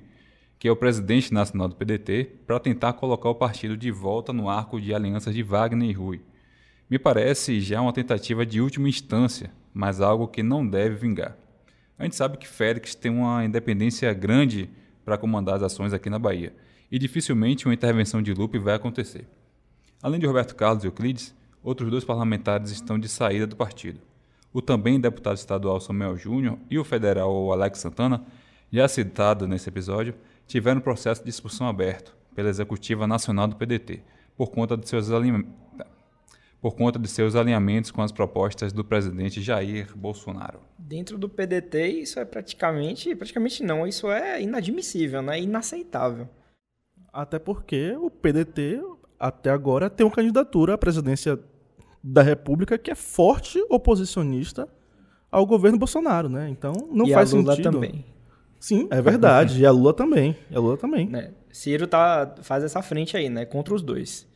que 0.58 0.68
é 0.68 0.72
o 0.72 0.76
presidente 0.76 1.34
nacional 1.34 1.68
do 1.68 1.76
PDT, 1.76 2.40
para 2.48 2.60
tentar 2.60 2.94
colocar 2.94 3.30
o 3.30 3.36
partido 3.36 3.76
de 3.76 3.92
volta 3.92 4.32
no 4.32 4.50
arco 4.50 4.80
de 4.80 4.94
alianças 4.94 5.34
de 5.34 5.44
Wagner 5.44 5.90
e 5.90 5.94
Rui. 5.94 6.22
Me 6.90 6.98
parece 6.98 7.60
já 7.60 7.82
uma 7.82 7.94
tentativa 7.94 8.46
de 8.46 8.62
última 8.62 8.88
instância, 8.88 9.52
mas 9.74 10.02
algo 10.02 10.28
que 10.28 10.42
não 10.42 10.66
deve 10.66 10.96
vingar. 10.96 11.38
A 11.98 12.04
gente 12.04 12.16
sabe 12.16 12.38
que 12.38 12.48
Félix 12.48 12.96
tem 12.96 13.12
uma 13.12 13.44
independência 13.44 14.12
grande 14.14 14.70
para 15.04 15.18
comandar 15.18 15.56
as 15.56 15.64
ações 15.64 15.94
aqui 15.94 16.10
na 16.10 16.20
Bahia, 16.20 16.54
e 16.92 16.98
dificilmente 16.98 17.66
uma 17.66 17.74
intervenção 17.74 18.22
de 18.22 18.34
Lupe 18.34 18.58
vai 18.58 18.76
acontecer. 18.76 19.28
Além 20.02 20.20
de 20.20 20.26
Roberto 20.26 20.56
Carlos 20.56 20.84
e 20.84 20.88
Euclides, 20.88 21.36
outros 21.66 21.90
dois 21.90 22.06
parlamentares 22.06 22.70
estão 22.70 23.00
de 23.00 23.10
saída 23.10 23.48
do 23.48 23.56
partido. 23.56 24.00
O 24.54 24.62
também 24.62 25.02
deputado 25.02 25.36
estadual 25.36 25.82
Samuel 25.82 26.16
Júnior 26.16 26.60
e 26.70 26.78
o 26.78 26.84
federal 26.84 27.52
Alex 27.52 27.80
Santana, 27.80 28.24
já 28.72 28.88
citado 28.88 29.48
nesse 29.48 29.68
episódio, 29.68 30.14
tiveram 30.46 30.80
processo 30.80 31.24
de 31.24 31.30
expulsão 31.32 31.68
aberto 31.68 32.16
pela 32.36 32.50
Executiva 32.50 33.08
Nacional 33.08 33.48
do 33.48 33.56
PDT, 33.56 34.04
por 34.38 34.52
conta 34.52 34.78
de 34.78 34.88
seus 34.88 35.10
por 36.62 36.76
conta 36.76 36.98
de 36.98 37.08
seus 37.08 37.36
alinhamentos 37.36 37.92
com 37.92 38.02
as 38.02 38.12
propostas 38.12 38.72
do 38.72 38.84
presidente 38.84 39.42
Jair 39.42 39.96
Bolsonaro. 39.96 40.60
Dentro 40.78 41.18
do 41.18 41.30
PDT, 41.30 41.88
isso 41.88 42.20
é 42.20 42.26
praticamente, 42.26 43.16
praticamente 43.16 43.64
não, 43.64 43.88
isso 43.88 44.10
é 44.10 44.42
inadmissível, 44.42 45.22
né? 45.22 45.40
inaceitável. 45.40 46.28
Até 47.14 47.38
porque 47.40 47.96
o 47.98 48.10
PDT 48.10 48.82
até 49.20 49.50
agora 49.50 49.90
tem 49.90 50.06
uma 50.06 50.12
candidatura 50.12 50.74
à 50.74 50.78
presidência 50.78 51.40
da 52.08 52.22
República 52.22 52.78
que 52.78 52.92
é 52.92 52.96
forte 52.96 53.60
oposicionista 53.68 54.70
ao 55.32 55.44
governo 55.44 55.80
Bolsonaro, 55.80 56.30
né? 56.30 56.48
Então 56.50 56.74
não 56.92 57.08
e 57.08 57.14
faz 57.14 57.34
a 57.34 57.38
Lula 57.38 57.56
sentido. 57.56 57.72
também. 57.72 58.06
Sim, 58.60 58.88
é 58.92 59.02
verdade. 59.02 59.60
e 59.60 59.66
a 59.66 59.72
Lula 59.72 59.94
também. 59.94 60.38
E 60.52 60.56
a 60.56 60.60
Lula 60.60 60.78
também. 60.78 61.08
Né? 61.08 61.32
Ciro 61.52 61.88
tá, 61.88 62.36
faz 62.42 62.64
essa 62.64 62.82
frente 62.84 63.18
aí, 63.18 63.28
né? 63.28 63.44
Contra 63.44 63.74
os 63.74 63.82
dois. 63.82 64.28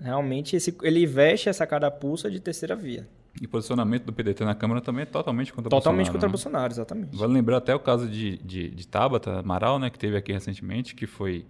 Realmente, 0.00 0.56
esse, 0.56 0.76
ele 0.82 1.06
veste 1.06 1.48
essa 1.48 1.66
carapuça 1.66 2.30
de 2.30 2.40
terceira 2.40 2.74
via. 2.74 3.08
E 3.40 3.46
o 3.46 3.48
posicionamento 3.48 4.04
do 4.04 4.12
PDT 4.12 4.44
na 4.44 4.54
Câmara 4.54 4.80
também 4.80 5.02
é 5.02 5.06
totalmente 5.06 5.52
contra 5.52 5.70
totalmente 5.70 6.10
Bolsonaro. 6.10 6.12
Totalmente 6.12 6.12
contra 6.12 6.28
né? 6.28 6.32
Bolsonaro, 6.32 6.72
exatamente. 6.72 7.16
Vale 7.16 7.32
lembrar 7.32 7.58
até 7.58 7.74
o 7.74 7.80
caso 7.80 8.08
de, 8.08 8.38
de, 8.38 8.70
de 8.70 8.88
Tabata 8.88 9.38
Amaral, 9.38 9.78
né? 9.78 9.88
Que 9.88 9.98
teve 9.98 10.16
aqui 10.16 10.32
recentemente, 10.32 10.96
que 10.96 11.06
foi... 11.06 11.46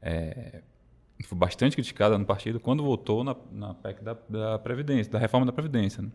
É, 0.00 0.62
foi 1.22 1.36
bastante 1.36 1.76
criticada 1.76 2.16
no 2.16 2.24
partido 2.24 2.58
quando 2.58 2.82
votou 2.82 3.22
na, 3.22 3.36
na 3.52 3.74
PEC 3.74 4.02
da, 4.02 4.16
da 4.28 4.58
Previdência, 4.58 5.12
da 5.12 5.18
reforma 5.18 5.46
da 5.46 5.52
Previdência. 5.52 6.02
Né? 6.02 6.10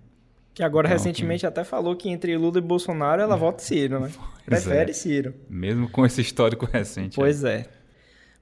Que 0.53 0.63
agora, 0.63 0.87
não, 0.87 0.95
recentemente, 0.95 1.41
que... 1.41 1.45
até 1.45 1.63
falou 1.63 1.95
que 1.95 2.09
entre 2.09 2.37
Lula 2.37 2.59
e 2.59 2.61
Bolsonaro 2.61 3.21
ela 3.21 3.35
vota 3.35 3.61
Ciro, 3.61 3.99
né? 3.99 4.09
Pois 4.47 4.63
Prefere 4.63 4.91
é. 4.91 4.93
Ciro. 4.93 5.33
Mesmo 5.49 5.89
com 5.89 6.05
esse 6.05 6.21
histórico 6.21 6.65
recente. 6.65 7.15
Pois 7.15 7.43
aí. 7.43 7.61
é. 7.61 7.69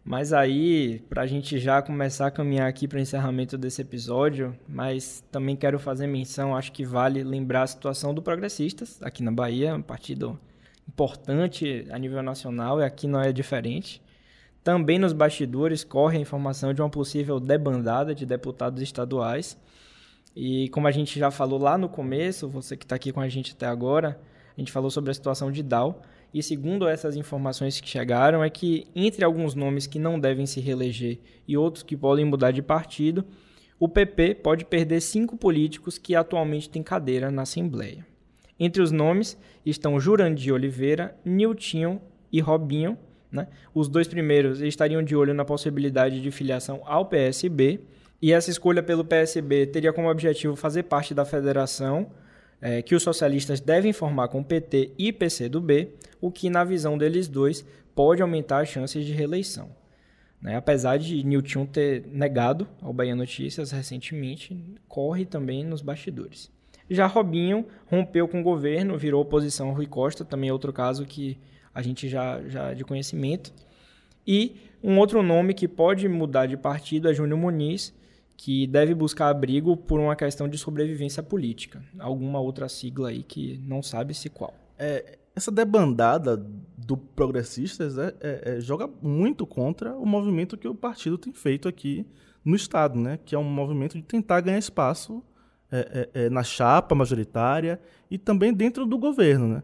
Mas 0.05 0.33
aí, 0.33 0.99
para 1.09 1.21
a 1.21 1.25
gente 1.25 1.57
já 1.57 1.81
começar 1.81 2.27
a 2.27 2.31
caminhar 2.31 2.67
aqui 2.67 2.89
para 2.89 2.97
o 2.97 3.01
encerramento 3.01 3.57
desse 3.57 3.81
episódio, 3.81 4.53
mas 4.67 5.23
também 5.31 5.55
quero 5.55 5.79
fazer 5.79 6.07
menção, 6.07 6.55
acho 6.55 6.73
que 6.73 6.83
vale 6.83 7.23
lembrar 7.23 7.63
a 7.63 7.67
situação 7.67 8.13
do 8.13 8.21
Progressistas, 8.21 9.01
aqui 9.01 9.23
na 9.23 9.31
Bahia, 9.31 9.73
um 9.73 9.81
partido 9.81 10.37
importante 10.85 11.87
a 11.89 11.97
nível 11.97 12.21
nacional, 12.21 12.81
e 12.81 12.83
aqui 12.83 13.07
não 13.07 13.21
é 13.21 13.31
diferente. 13.31 14.02
Também 14.63 14.97
nos 14.97 15.13
bastidores 15.13 15.83
corre 15.83 16.17
a 16.17 16.21
informação 16.21 16.73
de 16.73 16.81
uma 16.81 16.89
possível 16.89 17.39
debandada 17.39 18.15
de 18.15 18.25
deputados 18.25 18.81
estaduais 18.81 19.57
e 20.35 20.69
como 20.69 20.87
a 20.87 20.91
gente 20.91 21.19
já 21.19 21.29
falou 21.29 21.59
lá 21.59 21.77
no 21.77 21.87
começo, 21.87 22.49
você 22.49 22.75
que 22.75 22.85
está 22.85 22.95
aqui 22.95 23.11
com 23.11 23.21
a 23.21 23.29
gente 23.29 23.53
até 23.53 23.67
agora, 23.67 24.19
a 24.57 24.59
gente 24.59 24.71
falou 24.71 24.89
sobre 24.89 25.11
a 25.11 25.13
situação 25.13 25.51
de 25.51 25.61
Dal. 25.61 26.01
E 26.33 26.41
segundo 26.41 26.87
essas 26.87 27.15
informações 27.15 27.79
que 27.79 27.87
chegaram, 27.87 28.43
é 28.43 28.49
que 28.49 28.87
entre 28.95 29.23
alguns 29.23 29.53
nomes 29.53 29.85
que 29.85 29.99
não 29.99 30.19
devem 30.19 30.47
se 30.47 30.59
reeleger 30.59 31.19
e 31.47 31.55
outros 31.55 31.83
que 31.83 31.95
podem 31.95 32.25
mudar 32.25 32.49
de 32.49 32.63
partido, 32.63 33.23
o 33.79 33.87
PP 33.87 34.35
pode 34.35 34.65
perder 34.65 35.01
cinco 35.01 35.37
políticos 35.37 35.99
que 35.99 36.15
atualmente 36.15 36.69
têm 36.69 36.81
cadeira 36.81 37.29
na 37.29 37.43
Assembleia. 37.43 38.05
Entre 38.59 38.81
os 38.81 38.91
nomes 38.91 39.37
estão 39.63 39.99
Jurandir 39.99 40.53
Oliveira, 40.53 41.15
Niltinho 41.23 42.01
e 42.31 42.39
Robinho. 42.39 42.97
Né? 43.33 43.47
Os 43.73 43.89
dois 43.89 44.07
primeiros 44.07 44.61
estariam 44.61 45.01
de 45.01 45.15
olho 45.15 45.33
na 45.33 45.43
possibilidade 45.43 46.21
de 46.21 46.29
filiação 46.29 46.83
ao 46.85 47.07
PSB 47.07 47.79
e 48.21 48.31
essa 48.31 48.51
escolha 48.51 48.83
pelo 48.83 49.03
PSB 49.03 49.65
teria 49.65 49.91
como 49.91 50.07
objetivo 50.09 50.55
fazer 50.55 50.83
parte 50.83 51.15
da 51.15 51.25
federação 51.25 52.11
é, 52.61 52.81
que 52.81 52.93
os 52.93 53.01
socialistas 53.01 53.59
devem 53.59 53.91
formar 53.91 54.27
com 54.27 54.43
PT 54.43 54.91
e 54.97 55.11
PCdoB, 55.11 55.89
o 56.21 56.31
que, 56.31 56.49
na 56.49 56.63
visão 56.63 56.97
deles 56.97 57.27
dois, 57.27 57.65
pode 57.93 58.21
aumentar 58.21 58.59
as 58.59 58.69
chances 58.69 59.03
de 59.03 59.11
reeleição. 59.11 59.69
Né? 60.39 60.55
Apesar 60.55 60.97
de 60.97 61.23
Nilton 61.23 61.65
ter 61.65 62.05
negado 62.07 62.67
ao 62.81 62.93
Bahia 62.93 63.15
Notícias 63.15 63.71
recentemente, 63.71 64.57
corre 64.87 65.25
também 65.25 65.65
nos 65.65 65.81
bastidores. 65.81 66.51
Já 66.89 67.07
Robinho 67.07 67.65
rompeu 67.87 68.27
com 68.27 68.41
o 68.41 68.43
governo, 68.43 68.97
virou 68.97 69.21
oposição 69.21 69.69
ao 69.69 69.75
Rui 69.75 69.87
Costa, 69.87 70.23
também 70.23 70.49
é 70.49 70.53
outro 70.53 70.71
caso 70.71 71.05
que 71.05 71.37
a 71.73 71.81
gente 71.81 72.07
já, 72.09 72.41
já 72.47 72.73
de 72.73 72.83
conhecimento. 72.83 73.53
E 74.25 74.55
um 74.83 74.97
outro 74.99 75.21
nome 75.21 75.53
que 75.53 75.67
pode 75.67 76.07
mudar 76.07 76.45
de 76.45 76.57
partido 76.57 77.09
é 77.09 77.13
Júnior 77.13 77.39
Muniz, 77.39 77.93
que 78.35 78.67
deve 78.67 78.93
buscar 78.93 79.29
abrigo 79.29 79.77
por 79.77 79.99
uma 79.99 80.15
questão 80.15 80.47
de 80.47 80.57
sobrevivência 80.57 81.23
política. 81.23 81.83
Alguma 81.99 82.39
outra 82.39 82.67
sigla 82.67 83.09
aí 83.09 83.23
que 83.23 83.59
não 83.65 83.81
sabe 83.81 84.13
se 84.13 84.29
qual. 84.29 84.53
É, 84.77 85.17
essa 85.35 85.51
debandada 85.51 86.37
do 86.77 86.97
progressistas 86.97 87.97
é, 87.97 88.13
é, 88.19 88.41
é, 88.57 88.61
joga 88.61 88.89
muito 89.01 89.45
contra 89.45 89.95
o 89.95 90.05
movimento 90.05 90.57
que 90.57 90.67
o 90.67 90.75
partido 90.75 91.17
tem 91.17 91.33
feito 91.33 91.67
aqui 91.67 92.05
no 92.43 92.55
Estado, 92.55 92.99
né? 92.99 93.17
que 93.23 93.33
é 93.33 93.39
um 93.39 93.43
movimento 93.43 93.95
de 93.95 94.03
tentar 94.03 94.41
ganhar 94.41 94.57
espaço 94.57 95.23
é, 95.71 96.09
é, 96.13 96.25
é, 96.25 96.29
na 96.29 96.43
chapa 96.43 96.93
majoritária 96.93 97.79
e 98.11 98.17
também 98.17 98.53
dentro 98.53 98.85
do 98.85 98.97
governo. 98.97 99.47
Né? 99.47 99.63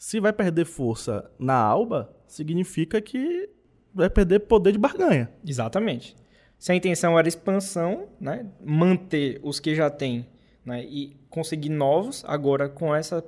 Se 0.00 0.18
vai 0.18 0.32
perder 0.32 0.64
força 0.64 1.30
na 1.38 1.54
ALBA, 1.54 2.10
significa 2.26 3.02
que 3.02 3.50
vai 3.94 4.08
perder 4.08 4.40
poder 4.40 4.72
de 4.72 4.78
barganha. 4.78 5.30
Exatamente. 5.46 6.16
Se 6.58 6.72
a 6.72 6.74
intenção 6.74 7.18
era 7.18 7.28
expansão, 7.28 8.08
né? 8.18 8.46
manter 8.64 9.38
os 9.42 9.60
que 9.60 9.74
já 9.74 9.90
tem 9.90 10.26
né? 10.64 10.82
e 10.84 11.14
conseguir 11.28 11.68
novos, 11.68 12.24
agora 12.26 12.66
com 12.66 12.94
essa 12.94 13.22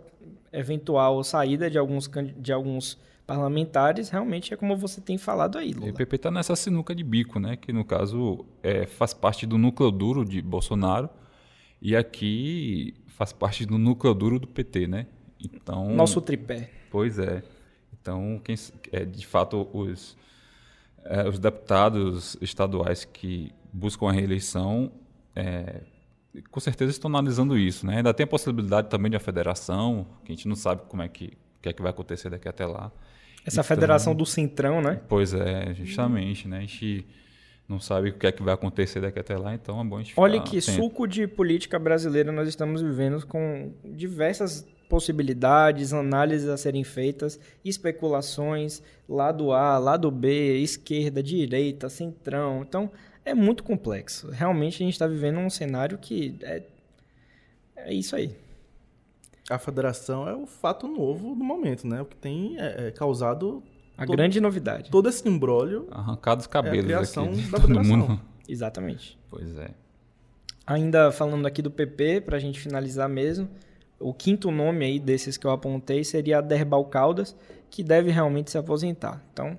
eventual 0.51 1.23
saída 1.23 1.69
de 1.69 1.77
alguns, 1.77 2.11
de 2.39 2.51
alguns 2.55 2.99
parlamentares, 3.27 4.09
realmente 4.09 4.55
é 4.55 4.57
como 4.57 4.75
você 4.75 5.03
tem 5.03 5.19
falado 5.19 5.59
aí, 5.59 5.75
Lula. 5.75 5.91
O 5.91 5.95
PP 5.95 6.17
está 6.17 6.31
nessa 6.31 6.57
sinuca 6.57 6.95
de 6.95 7.05
bico, 7.05 7.39
né? 7.39 7.55
Que 7.55 7.71
no 7.71 7.85
caso 7.85 8.47
é, 8.63 8.87
faz 8.87 9.13
parte 9.13 9.45
do 9.45 9.59
núcleo 9.59 9.91
duro 9.91 10.25
de 10.25 10.41
Bolsonaro 10.41 11.11
e 11.83 11.95
aqui 11.95 12.95
faz 13.09 13.31
parte 13.31 13.67
do 13.67 13.77
núcleo 13.77 14.15
duro 14.15 14.39
do 14.41 14.49
PT, 14.49 14.87
né? 14.87 15.07
Então 15.43 15.91
nosso 15.95 16.21
tripé. 16.21 16.71
Pois 16.91 17.19
é. 17.19 17.43
Então 18.01 18.41
quem 18.45 18.57
é, 18.93 19.05
de 19.05 19.27
fato 19.27 19.69
os 19.73 20.17
é, 21.05 21.29
os 21.29 21.39
deputados 21.39 22.37
estaduais 22.41 23.05
que 23.05 23.53
buscam 23.73 24.09
a 24.09 24.13
reeleição 24.13 24.93
é, 25.35 25.83
com 26.51 26.61
certeza 26.61 26.91
estão 26.91 27.11
analisando 27.11 27.59
isso, 27.59 27.87
né? 27.87 27.99
Ainda 27.99 28.15
tem 28.15 28.25
a 28.25 28.27
possibilidade 28.27 28.89
também 28.89 29.11
de 29.11 29.17
a 29.17 29.21
federação, 29.21 30.07
que 30.25 30.33
a 30.33 30.35
gente 30.35 30.49
não 30.49 30.57
sabe 30.57 30.83
como 30.89 31.03
é 31.03 31.09
que, 31.09 31.37
que 31.61 31.69
é 31.69 31.73
que 31.73 31.83
vai 31.83 31.91
acontecer 31.91 32.31
daqui 32.31 32.49
até 32.49 32.65
lá. 32.65 32.91
Essa 33.45 33.57
então, 33.61 33.65
federação 33.65 34.15
do 34.15 34.25
Centrão, 34.25 34.81
né? 34.81 35.01
Pois 35.09 35.35
é, 35.35 35.75
justamente, 35.75 36.49
né? 36.49 36.59
A 36.59 36.61
gente 36.61 37.07
não 37.69 37.81
sabe 37.81 38.11
o 38.11 38.15
que 38.15 38.27
é 38.27 38.33
que 38.33 38.43
vai 38.43 38.55
acontecer 38.55 39.01
daqui 39.01 39.19
até 39.19 39.37
lá, 39.37 39.55
então 39.55 39.81
é 39.81 39.85
bom 39.85 39.97
a 39.97 40.03
gente 40.03 40.15
Olha 40.17 40.41
que 40.41 40.59
atento. 40.59 40.73
suco 40.73 41.07
de 41.07 41.27
política 41.27 41.79
brasileira 41.79 42.31
nós 42.33 42.49
estamos 42.49 42.83
vivendo 42.83 43.25
com 43.27 43.73
diversas 43.85 44.67
possibilidades, 44.93 45.95
análises 45.95 46.51
a 46.51 46.57
serem 46.59 46.85
feitas, 46.85 47.41
especulações, 47.65 48.83
lado 49.09 49.51
A, 49.51 49.79
lado 49.79 50.11
B, 50.11 50.59
esquerda, 50.59 51.23
direita, 51.23 51.89
centrão. 51.89 52.61
Então, 52.61 52.91
é 53.25 53.33
muito 53.33 53.65
complexo. 53.65 54.31
Realmente 54.31 54.83
a 54.83 54.85
gente 54.85 54.93
está 54.93 55.07
vivendo 55.07 55.39
um 55.39 55.49
cenário 55.49 55.97
que 55.97 56.37
é, 56.43 56.63
é 57.75 57.95
isso 57.95 58.15
aí. 58.15 58.37
A 59.49 59.59
federação 59.59 60.29
é 60.29 60.35
o 60.37 60.47
fato 60.47 60.87
novo 60.87 61.35
do 61.35 61.43
momento, 61.43 61.87
né? 61.87 62.03
O 62.03 62.05
que 62.05 62.17
tem 62.17 62.61
é, 62.61 62.89
é 62.89 62.91
causado 62.91 63.63
a 63.97 64.05
todo, 64.05 64.15
grande 64.15 64.43
novidade. 64.43 64.91
Todo 64.91 65.09
esse 65.09 65.27
embrólio. 65.27 65.89
Arrancado 65.91 66.43
os 66.43 66.47
cabelos 66.47 66.77
é 66.77 66.81
a 66.81 66.99
criação 66.99 67.31
aqui. 67.31 67.51
da 67.51 67.59
todo 67.59 67.83
mundo. 67.83 68.21
Exatamente. 68.47 69.19
Pois 69.31 69.57
é. 69.57 69.71
Ainda 70.67 71.11
falando 71.11 71.47
aqui 71.47 71.63
do 71.63 71.71
PP, 71.71 72.21
para 72.21 72.37
a 72.37 72.41
gente 72.41 72.61
finalizar 72.61 73.09
mesmo, 73.09 73.49
o 74.03 74.12
quinto 74.12 74.51
nome 74.51 74.85
aí 74.85 74.99
desses 74.99 75.37
que 75.37 75.47
eu 75.47 75.51
apontei 75.51 76.05
seria 76.05 76.41
Derbal 76.41 76.85
Caldas, 76.87 77.37
que 77.71 77.83
deve 77.83 78.11
realmente 78.11 78.51
se 78.51 78.59
aposentar. 78.59 79.23
Então, 79.33 79.59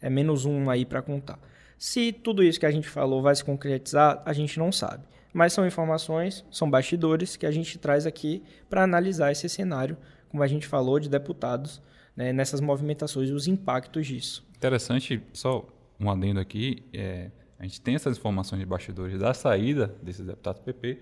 é 0.00 0.08
menos 0.08 0.44
um 0.44 0.70
aí 0.70 0.84
para 0.84 1.02
contar. 1.02 1.38
Se 1.78 2.12
tudo 2.12 2.42
isso 2.42 2.58
que 2.58 2.66
a 2.66 2.70
gente 2.70 2.88
falou 2.88 3.20
vai 3.20 3.34
se 3.34 3.44
concretizar, 3.44 4.22
a 4.24 4.32
gente 4.32 4.58
não 4.58 4.72
sabe. 4.72 5.04
Mas 5.32 5.52
são 5.52 5.66
informações, 5.66 6.44
são 6.50 6.70
bastidores 6.70 7.36
que 7.36 7.44
a 7.44 7.50
gente 7.50 7.78
traz 7.78 8.06
aqui 8.06 8.42
para 8.70 8.82
analisar 8.82 9.30
esse 9.30 9.48
cenário, 9.48 9.96
como 10.30 10.42
a 10.42 10.46
gente 10.46 10.66
falou, 10.66 10.98
de 10.98 11.10
deputados 11.10 11.82
né, 12.16 12.32
nessas 12.32 12.60
movimentações 12.60 13.28
e 13.28 13.32
os 13.32 13.46
impactos 13.46 14.06
disso. 14.06 14.46
Interessante, 14.56 15.22
só 15.34 15.68
um 16.00 16.10
adendo 16.10 16.40
aqui, 16.40 16.82
é, 16.92 17.30
a 17.58 17.64
gente 17.64 17.80
tem 17.80 17.94
essas 17.94 18.16
informações 18.16 18.60
de 18.60 18.66
bastidores 18.66 19.18
da 19.18 19.34
saída 19.34 19.94
desses 20.02 20.24
deputados 20.24 20.62
PP, 20.62 20.98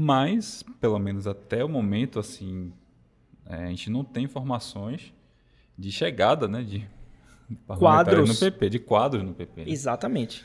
mas, 0.00 0.62
pelo 0.80 0.96
menos 0.96 1.26
até 1.26 1.64
o 1.64 1.68
momento, 1.68 2.20
assim, 2.20 2.72
é, 3.44 3.64
a 3.64 3.68
gente 3.68 3.90
não 3.90 4.04
tem 4.04 4.24
informações 4.24 5.12
de 5.76 5.90
chegada 5.90 6.46
né, 6.46 6.62
de 6.62 6.88
quadros 7.66 8.28
no 8.28 8.36
PP, 8.36 8.70
de 8.70 8.78
quadros 8.78 9.24
no 9.24 9.34
PP. 9.34 9.64
Né? 9.64 9.70
Exatamente. 9.72 10.44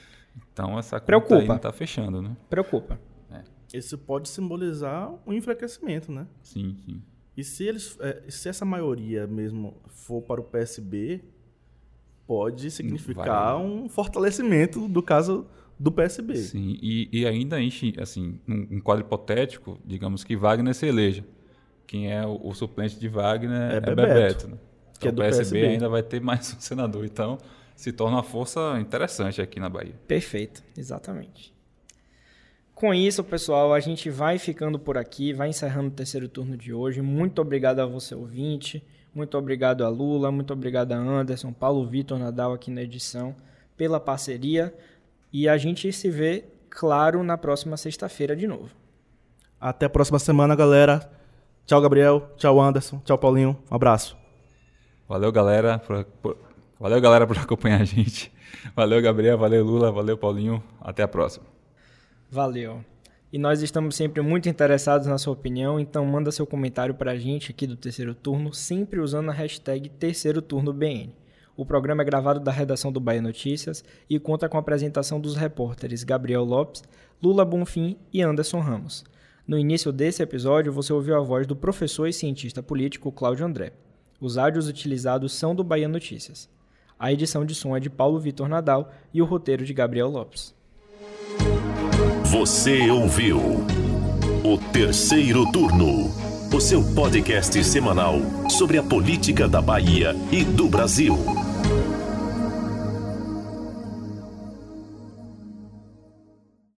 Então 0.51 0.79
essa 0.79 0.95
conta 0.95 1.05
Preocupa. 1.05 1.35
aí 1.35 1.47
não 1.47 1.55
está 1.57 1.71
fechando, 1.71 2.19
né? 2.19 2.35
Preocupa. 2.49 2.99
É. 3.29 3.43
Isso 3.77 3.95
pode 3.95 4.27
simbolizar 4.27 5.13
um 5.23 5.31
enfraquecimento, 5.31 6.11
né? 6.11 6.25
Sim, 6.41 6.75
sim. 6.83 7.03
E 7.37 7.43
se 7.43 7.63
eles, 7.63 7.95
é, 7.99 8.23
se 8.29 8.49
essa 8.49 8.65
maioria 8.65 9.27
mesmo 9.27 9.79
for 9.87 10.23
para 10.23 10.41
o 10.41 10.43
PSB, 10.43 11.23
pode 12.25 12.71
significar 12.71 13.53
Vai. 13.55 13.63
um 13.63 13.87
fortalecimento 13.87 14.87
do 14.87 15.03
caso 15.03 15.45
do 15.79 15.91
PSB. 15.91 16.35
Sim, 16.35 16.77
e, 16.81 17.09
e 17.11 17.25
ainda 17.25 17.59
gente, 17.59 17.93
assim, 17.99 18.39
um, 18.47 18.77
um 18.77 18.79
quadro 18.79 19.05
hipotético, 19.05 19.79
digamos 19.85 20.23
que 20.23 20.35
Wagner 20.35 20.73
se 20.73 20.85
eleja. 20.85 21.23
Quem 21.85 22.11
é 22.11 22.25
o, 22.25 22.39
o 22.43 22.53
suplente 22.53 22.99
de 22.99 23.07
Wagner 23.07 23.73
é, 23.73 23.75
é 23.77 23.79
Bebeto. 23.79 23.95
Bebeto 23.95 24.47
né? 24.47 24.57
que 25.03 25.07
é 25.07 25.11
então, 25.11 25.25
é 25.25 25.29
do 25.29 25.33
o 25.33 25.37
PSB, 25.37 25.59
PSB 25.59 25.73
ainda 25.73 25.89
vai 25.89 26.03
ter 26.03 26.21
mais 26.21 26.53
um 26.55 26.59
senador. 26.59 27.05
Então, 27.05 27.37
se 27.75 27.91
torna 27.91 28.17
uma 28.17 28.23
força 28.23 28.79
interessante 28.79 29.41
aqui 29.41 29.59
na 29.59 29.69
Bahia. 29.69 29.95
Perfeito, 30.07 30.63
exatamente. 30.77 31.53
Com 32.73 32.93
isso, 32.93 33.23
pessoal, 33.23 33.73
a 33.73 33.79
gente 33.79 34.09
vai 34.09 34.39
ficando 34.39 34.79
por 34.79 34.97
aqui, 34.97 35.31
vai 35.31 35.49
encerrando 35.49 35.89
o 35.89 35.91
terceiro 35.91 36.27
turno 36.27 36.57
de 36.57 36.73
hoje. 36.73 37.01
Muito 37.01 37.39
obrigado 37.41 37.79
a 37.79 37.85
você, 37.85 38.15
ouvinte. 38.15 38.83
Muito 39.13 39.37
obrigado 39.37 39.85
a 39.85 39.89
Lula, 39.89 40.31
muito 40.31 40.51
obrigado 40.51 40.91
a 40.91 40.97
Anderson, 40.97 41.53
Paulo 41.53 41.85
Vitor 41.85 42.17
Nadal 42.17 42.51
aqui 42.51 42.71
na 42.71 42.81
edição, 42.81 43.35
pela 43.77 43.99
parceria. 43.99 44.73
E 45.33 45.49
a 45.49 45.57
gente 45.57 45.91
se 45.91 46.11
vê, 46.11 46.45
claro, 46.69 47.23
na 47.23 47.35
próxima 47.35 47.75
sexta-feira 47.75 48.35
de 48.35 48.45
novo. 48.45 48.69
Até 49.59 49.87
a 49.87 49.89
próxima 49.89 50.19
semana, 50.19 50.55
galera. 50.55 51.11
Tchau, 51.65 51.81
Gabriel. 51.81 52.29
Tchau, 52.37 52.61
Anderson. 52.61 53.01
Tchau, 53.03 53.17
Paulinho. 53.17 53.57
Um 53.71 53.75
abraço. 53.75 54.15
Valeu, 55.09 55.31
galera, 55.31 55.79
por, 55.79 56.05
por, 56.21 56.37
valeu, 56.79 57.01
galera, 57.01 57.25
por 57.25 57.37
acompanhar 57.37 57.81
a 57.81 57.85
gente. 57.85 58.31
Valeu, 58.75 59.01
Gabriel, 59.01 59.37
valeu, 59.37 59.65
Lula, 59.65 59.91
valeu, 59.91 60.15
Paulinho. 60.15 60.63
Até 60.79 61.01
a 61.01 61.07
próxima. 61.07 61.45
Valeu. 62.29 62.83
E 63.31 63.39
nós 63.39 63.63
estamos 63.63 63.95
sempre 63.95 64.21
muito 64.21 64.47
interessados 64.47 65.07
na 65.07 65.17
sua 65.17 65.33
opinião, 65.33 65.79
então 65.79 66.05
manda 66.05 66.31
seu 66.31 66.45
comentário 66.45 66.93
para 66.93 67.13
a 67.13 67.17
gente 67.17 67.49
aqui 67.49 67.65
do 67.65 67.75
Terceiro 67.75 68.13
Turno, 68.13 68.53
sempre 68.53 68.99
usando 68.99 69.31
a 69.31 69.33
hashtag 69.33 69.89
Terceiro 69.89 70.39
Turno 70.39 70.71
BN. 70.71 71.15
O 71.55 71.65
programa 71.65 72.01
é 72.01 72.05
gravado 72.05 72.39
da 72.39 72.51
redação 72.51 72.91
do 72.91 72.99
Bahia 72.99 73.21
Notícias 73.21 73.83
e 74.09 74.19
conta 74.19 74.49
com 74.49 74.57
a 74.57 74.59
apresentação 74.59 75.19
dos 75.19 75.35
repórteres 75.35 76.03
Gabriel 76.03 76.43
Lopes, 76.43 76.83
Lula 77.21 77.45
Bonfim 77.45 77.95
e 78.11 78.21
Anderson 78.23 78.59
Ramos. 78.59 79.03
No 79.47 79.59
início 79.59 79.91
desse 79.91 80.23
episódio, 80.23 80.73
você 80.73 80.91
ouviu 80.91 81.15
a 81.15 81.19
voz 81.19 81.45
do 81.45 81.55
professor 81.55 82.07
e 82.07 82.13
cientista 82.13 82.63
político 82.63 83.11
Cláudio 83.11 83.45
André. 83.45 83.73
Os 84.19 84.37
áudios 84.37 84.67
utilizados 84.67 85.33
são 85.33 85.53
do 85.53 85.63
Bahia 85.63 85.87
Notícias. 85.87 86.49
A 86.97 87.11
edição 87.11 87.45
de 87.45 87.53
som 87.53 87.75
é 87.75 87.79
de 87.79 87.89
Paulo 87.89 88.19
Vitor 88.19 88.47
Nadal 88.47 88.91
e 89.13 89.21
o 89.21 89.25
roteiro 89.25 89.65
de 89.65 89.73
Gabriel 89.73 90.09
Lopes. 90.09 90.55
Você 92.25 92.89
ouviu 92.89 93.37
o 94.43 94.57
terceiro 94.71 95.51
turno, 95.51 96.09
o 96.51 96.61
seu 96.61 96.81
podcast 96.95 97.63
semanal 97.63 98.15
sobre 98.49 98.77
a 98.77 98.83
política 98.83 99.47
da 99.47 99.61
Bahia 99.61 100.15
e 100.31 100.43
do 100.43 100.67
Brasil. 100.67 101.42